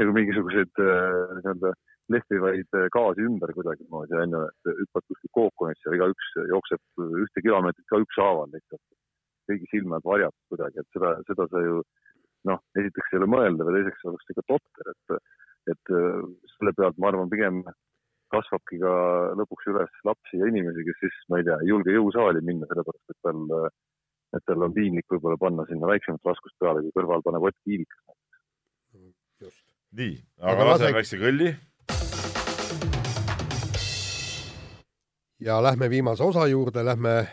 [0.00, 1.72] nagu mingisuguseid äh, nii-öelda
[2.12, 8.02] lehvivaid gaasi ümber kuidagimoodi onju, et hüppad kuskil kookonisse ja igaüks jookseb ühte kilomeetrit ka
[8.04, 8.84] ükshaaval lihtsalt.
[9.46, 11.80] kõigi silmad varjatud kuidagi, et seda, seda sa ju
[12.50, 15.18] noh, esiteks ei ole mõeldav ja teiseks oleks ikka totter, et,
[15.72, 15.92] et
[16.54, 17.60] selle pealt ma arvan, pigem
[18.34, 18.94] kasvabki ka
[19.38, 23.14] lõpuks üles lapsi ja inimesi, kes siis, ma ei tea, ei julge jõusaali minna, sellepärast
[23.14, 23.70] et tal
[24.36, 28.06] et tal on piinlik võib-olla panna sinna väiksemat raskust peale, kui kõrval paneb Ott Kiivikas
[29.96, 31.54] nii, aga laseme väikse kõlli.
[35.40, 37.26] ja lähme viimase osa juurde, lähme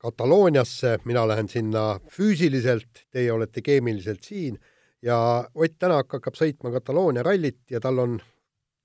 [0.00, 4.56] Katalooniasse, mina lähen sinna füüsiliselt, teie olete keemiliselt siin.
[5.02, 8.20] Ja Ott Tänak hakkab sõitma Kataloonia rallit ja tal on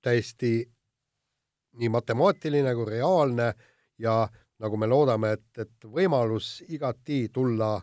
[0.04, 0.66] täiesti
[1.80, 3.54] nii matemaatiline kui reaalne
[3.98, 4.28] ja
[4.62, 7.76] nagu me loodame, et, et võimalus igati tulla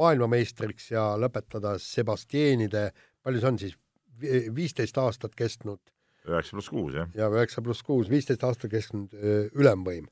[0.00, 2.90] maailmameistriks ja lõpetada Sebastianide,
[3.24, 3.76] palju see on siis,
[4.54, 5.80] viisteist aastat kestnud
[6.28, 7.08] üheksa pluss kuus, jah?
[7.16, 9.14] ja üheksa pluss kuus, viisteist aastat kestnud
[9.56, 10.08] ülemvõim.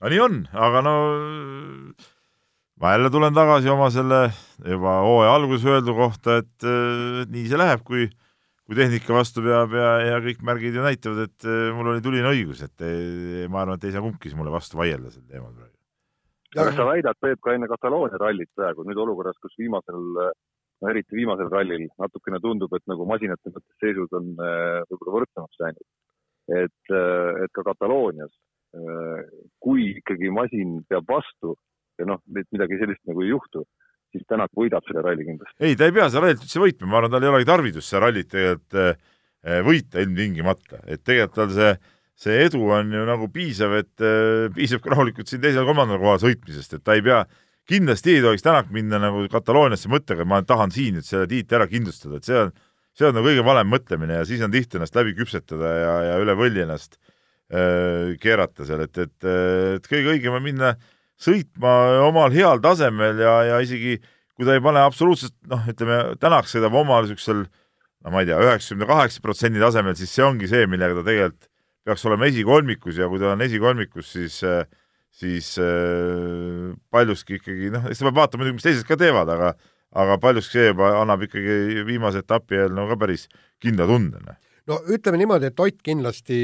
[0.00, 0.94] no nii on, aga no
[2.80, 4.22] ma jälle tulen tagasi oma selle
[4.64, 6.68] juba hooaja alguses öeldu kohta, et
[7.30, 8.08] nii see läheb, kui
[8.70, 12.28] kui tehnika vastu peab ja, ja kõik märgid ju näitavad, et eh, mul oli tuline
[12.30, 15.74] õigus, et eh, ma arvan, et ei saa kumbki mulle vastu vaielda sel teemal praegu.
[16.54, 21.18] kas sa väidad, Peep, ka enne Kataloonia rallit praegu, nüüd olukorras, kus viimasel, no eriti
[21.18, 25.90] viimasel rallil natukene tundub, et nagu masinate mõttes seisud on eh, võib-olla võrdsemaks läinud,
[26.62, 26.94] et,
[27.42, 28.30] et ka Kataloonias,
[29.58, 31.56] kui ikkagi masin peab vastu
[31.98, 33.64] ja noh, midagi sellist nagu ei juhtu
[34.14, 35.56] siis Tänak võidab selle ralli kindlasti.
[35.62, 38.02] ei, ta ei pea seda rallit üldse võitma, ma arvan, tal ei olegi tarvidust seda
[38.06, 41.74] rallit tegelikult äh, võita ilmtingimata, et tegelikult tal see,
[42.20, 46.76] see edu on ju nagu piisav, et äh, piisab ka rahulikult siin teisel-kolmandal kohal sõitmisest,
[46.78, 47.22] et ta ei pea,
[47.70, 51.60] kindlasti ei tohiks Tänak minna nagu Katalooniasse mõttega, et ma tahan siin nüüd selle tiitli
[51.60, 52.54] ära kindlustada, et see on,
[52.98, 56.22] see on nagu kõige valem mõtlemine ja siis on tihti ennast läbi küpsetada ja, ja
[56.22, 59.30] üle võlli ennast äh, keerata seal, et, et,
[59.78, 60.74] et kõige õigem on minna
[61.20, 61.74] sõitma
[62.06, 66.76] omal heal tasemel ja, ja isegi kui ta ei pane absoluutselt noh, ütleme tänaks sõidab
[66.80, 70.96] omal niisugusel no ma ei tea, üheksakümne kaheksa protsendi tasemel, siis see ongi see, millega
[70.96, 71.50] ta tegelikult
[71.84, 74.40] peaks olema esikolmikus ja kui ta on esikolmikus, siis
[75.20, 79.54] siis äh, paljuski ikkagi noh, eks ta peab vaatama muidugi, mis teised ka teevad, aga
[80.00, 83.26] aga paljuski see juba annab ikkagi viimase etapi eel no ka päris
[83.62, 84.22] kindla tunde.
[84.68, 86.38] No ütleme niimoodi, et Ott kindlasti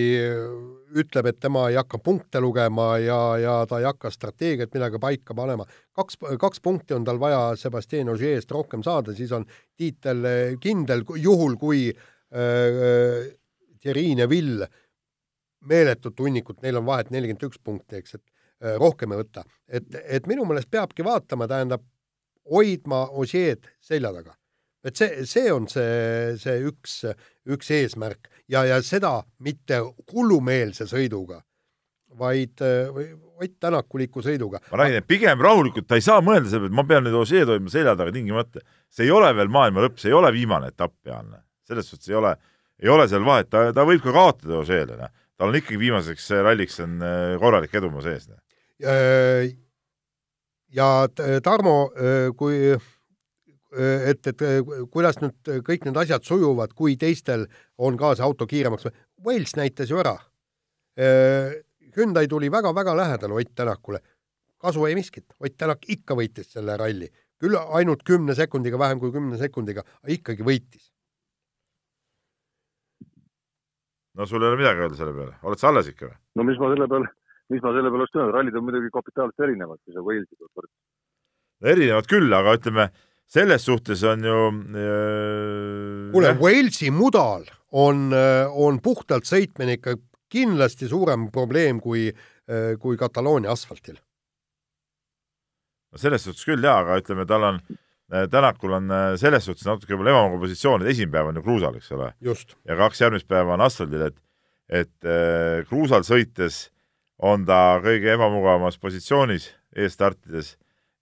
[0.96, 5.34] ütleb, et tema ei hakka punkte lugema ja, ja ta ei hakka strateegiat midagi paika
[5.36, 5.66] panema.
[5.96, 9.44] kaks, kaks punkti on tal vaja Sebastian Ogier'st rohkem saada, siis on
[9.76, 10.24] tiitel
[10.60, 13.26] kindel, juhul kui äh,
[13.80, 14.68] Thierry Neville
[15.66, 18.24] meeletut hunnikut, neil on vahet nelikümmend üks punkti, eks, et
[18.64, 19.44] äh, rohkem ei võta.
[19.68, 21.84] et, et minu meelest peabki vaatama, tähendab,
[22.50, 24.36] hoidma Ogier'd selja taga
[24.86, 27.00] et see, see on see, see üks,
[27.50, 29.80] üks eesmärk ja, ja seda mitte
[30.12, 31.42] hullumeelse sõiduga,
[32.16, 32.62] vaid
[33.36, 34.62] Ott Tänakuliku sõiduga.
[34.70, 37.18] ma räägin, et pigem rahulikult, ta ei saa mõelda selle peale, et ma pean nüüd
[37.18, 38.62] Osseed hoidma selja taga tingimata.
[38.88, 41.34] see ei ole veel maailma lõpp, see ei ole viimane etapp, Jaan.
[41.68, 42.32] selles suhtes ei ole,
[42.80, 45.12] ei ole seal vahet, ta, ta võib ka kaotada Osseele, noh.
[45.36, 48.28] tal on ikkagi viimaseks ralliks on äh, korralik edumaa sees.
[48.30, 48.40] Noh.
[50.72, 50.88] ja
[51.44, 51.76] Tarmo,
[52.36, 52.72] kui
[53.76, 54.42] et, et
[54.92, 57.46] kuidas nüüd kõik need asjad sujuvad, kui teistel
[57.78, 58.88] on ka see auto kiiremaks.
[59.24, 60.16] Wales näitas ju ära.
[61.96, 64.00] Hyundai tuli väga-väga lähedale Ott Tänakule.
[64.58, 67.08] kasu ei miskit, Ott Tänak ikka võitis selle ralli,
[67.40, 70.92] küll ainult kümne sekundiga, vähem kui kümne sekundiga, ikkagi võitis.
[74.16, 76.16] no sul ei ole midagi öelda selle peale, oled sa alles ikka või?
[76.40, 77.08] no mis ma selle peale,
[77.52, 80.52] mis ma selle peale oleks öelnud, rallid on muidugi kapitaalselt erinevad, kui sa Walesi pealt
[80.56, 82.86] võrdled erinevad küll, aga ütleme,
[83.26, 84.40] selles suhtes on ju
[86.14, 87.46] kuule, Walesi mudal
[87.76, 88.10] on,
[88.54, 89.96] on puhtalt sõitmine ikka
[90.32, 92.08] kindlasti suurem probleem kui,
[92.80, 93.98] kui Kataloonia asfaltil.
[95.92, 97.60] no selles suhtes küll jaa, aga ütleme, tal on
[98.06, 101.88] Tänakul on selles suhtes natuke võib-olla ebamugav positsioon, et esimene päev on ju kruusal, eks
[101.96, 102.12] ole.
[102.22, 104.20] ja kaks järgmist päeva on asfaldil, et,
[104.70, 106.68] et äh, kruusal sõites
[107.18, 110.54] on ta kõige ebamugavamas positsioonis eesstartides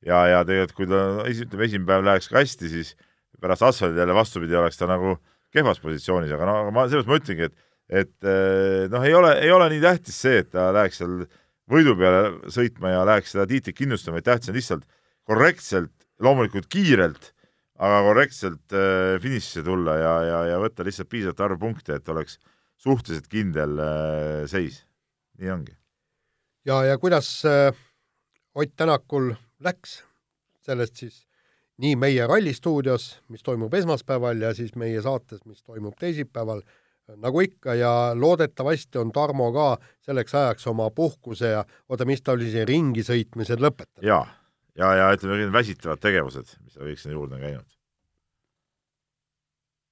[0.06, 2.94] ja, ja tegelikult kui ta ütleme, esimene päev läheks ka hästi, siis
[3.40, 5.16] pärast asfaldi jälle vastupidi oleks ta nagu
[5.54, 9.34] kehvas positsioonis, aga no aga ma sellepärast ma ütlengi, et et eh, noh, ei ole,
[9.44, 11.18] ei ole nii tähtis see, et ta läheks seal
[11.70, 14.86] võidu peale sõitma ja läheks seda tiitlit kindlustama, vaid tähtis on lihtsalt
[15.28, 15.92] korrektselt,
[16.24, 17.30] loomulikult kiirelt,
[17.84, 22.38] aga korrektselt äh, finišisse tulla ja, ja, ja võtta lihtsalt piisavalt arv punkte, et oleks
[22.80, 24.82] suhteliselt kindel äh, seis.
[25.40, 25.76] nii ongi.
[26.64, 27.74] ja, ja kuidas äh,
[28.54, 29.32] Ott Tänakul
[29.64, 30.02] läks
[30.64, 31.24] sellest siis
[31.82, 36.62] nii meie rallistuudios, mis toimub esmaspäeval ja siis meie saates, mis toimub teisipäeval,
[37.20, 39.68] nagu ikka ja loodetavasti on Tarmo ka
[40.06, 44.06] selleks ajaks oma puhkuse ja oota, mis ta oli see ringisõitmised lõpetanud?
[44.06, 44.22] ja,
[44.78, 47.70] ja, ja ütleme, väsitavad tegevused, mis ta kõik sinna juurde on käinud.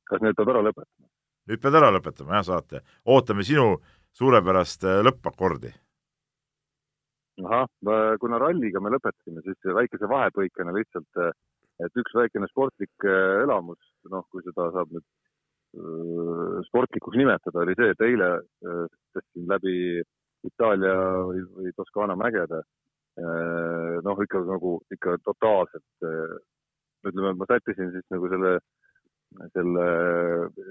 [0.08, 1.08] kas nüüd peab ära lõpetama?
[1.50, 2.84] nüüd pead ära lõpetama jah, saate.
[3.04, 3.74] ootame sinu
[4.16, 5.74] suurepärast äh, lõppakordi
[7.40, 7.66] ahah,
[8.20, 11.20] kuna ralliga me lõpetasime, siis väikese vahepõikena lihtsalt,
[11.82, 13.80] et üks väikene sportlik äh, elamus,
[14.12, 18.34] noh, kui seda saab nüüd äh, sportlikuks nimetada, oli see, et eile
[19.16, 19.76] tõstsin läbi
[20.42, 20.94] Itaalia
[21.28, 22.64] või, või Toskaana mägede.
[24.02, 26.04] noh, ikka nagu ikka totaalselt,
[27.04, 28.54] ütleme, ma sättisin siis nagu selle
[29.54, 29.86] selle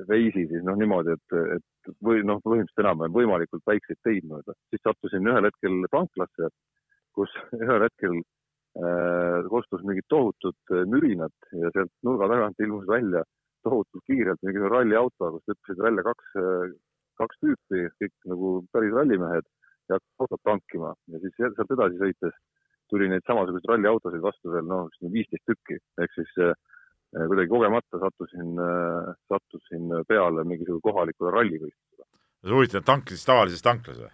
[0.09, 4.55] veisi siis noh, niimoodi, et, et või noh, põhimõtteliselt enam-vähem võimalikult väikseid teid mööda.
[4.69, 6.51] siis sattusin ühel hetkel tanklasse,
[7.17, 7.33] kus
[7.63, 13.23] ühel hetkel äh, kostus mingid tohutud äh, mürinad ja sealt nurga tagant ilmus välja
[13.65, 16.77] tohutult kiirelt mingi ralliauto, kust hüppasid välja kaks, äh,
[17.21, 19.45] kaks tüüpi, kõik nagu päris rallimehed
[19.89, 22.41] ja hakkasid autot tankima ja siis sealt edasi sõites
[22.91, 26.53] tuli neid samasuguseid ralliautosid vastu veel noh, viisteist tükki ehk siis Äh,
[27.11, 32.07] kuidagi kogemata sattusin, äh, sattusin peale mingisugune kohalikule rallivõistlusele.
[32.41, 34.11] see huvitav, tankisid tavalises tanklas või?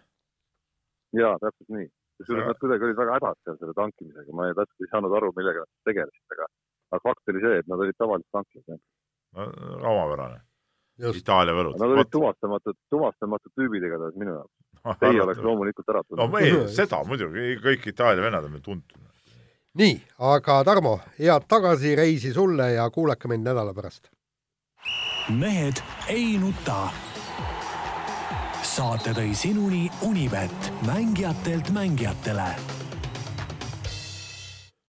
[1.21, 1.87] jaa, täpselt nii.
[2.17, 5.31] kusjuures nad kuidagi olid väga hädas seal selle tankimisega, ma ei täpselt ei saanud aru,
[5.37, 6.49] millega nad tegelesid, aga,
[6.91, 8.83] aga fakt oli see, et nad olid tavalises tanklas, jah.
[9.37, 10.41] no omapärane.
[10.97, 11.75] Itaalia võlud.
[11.77, 14.53] Nad olid tuvastamatud, tuvastamatud tüübid igatahes minu jaoks.
[15.03, 16.23] Teie oleks loomulikult ära tundnud.
[16.23, 19.03] no me, seda muidugi, kõik Itaalia vennad on meil tuntud
[19.77, 24.09] nii, aga Tarmo, head tagasireisi sulle ja kuulake meid nädala pärast.
[25.29, 26.89] mehed ei nuta.
[28.63, 32.76] saate tõi sinuni Unibet, mängijatelt mängijatele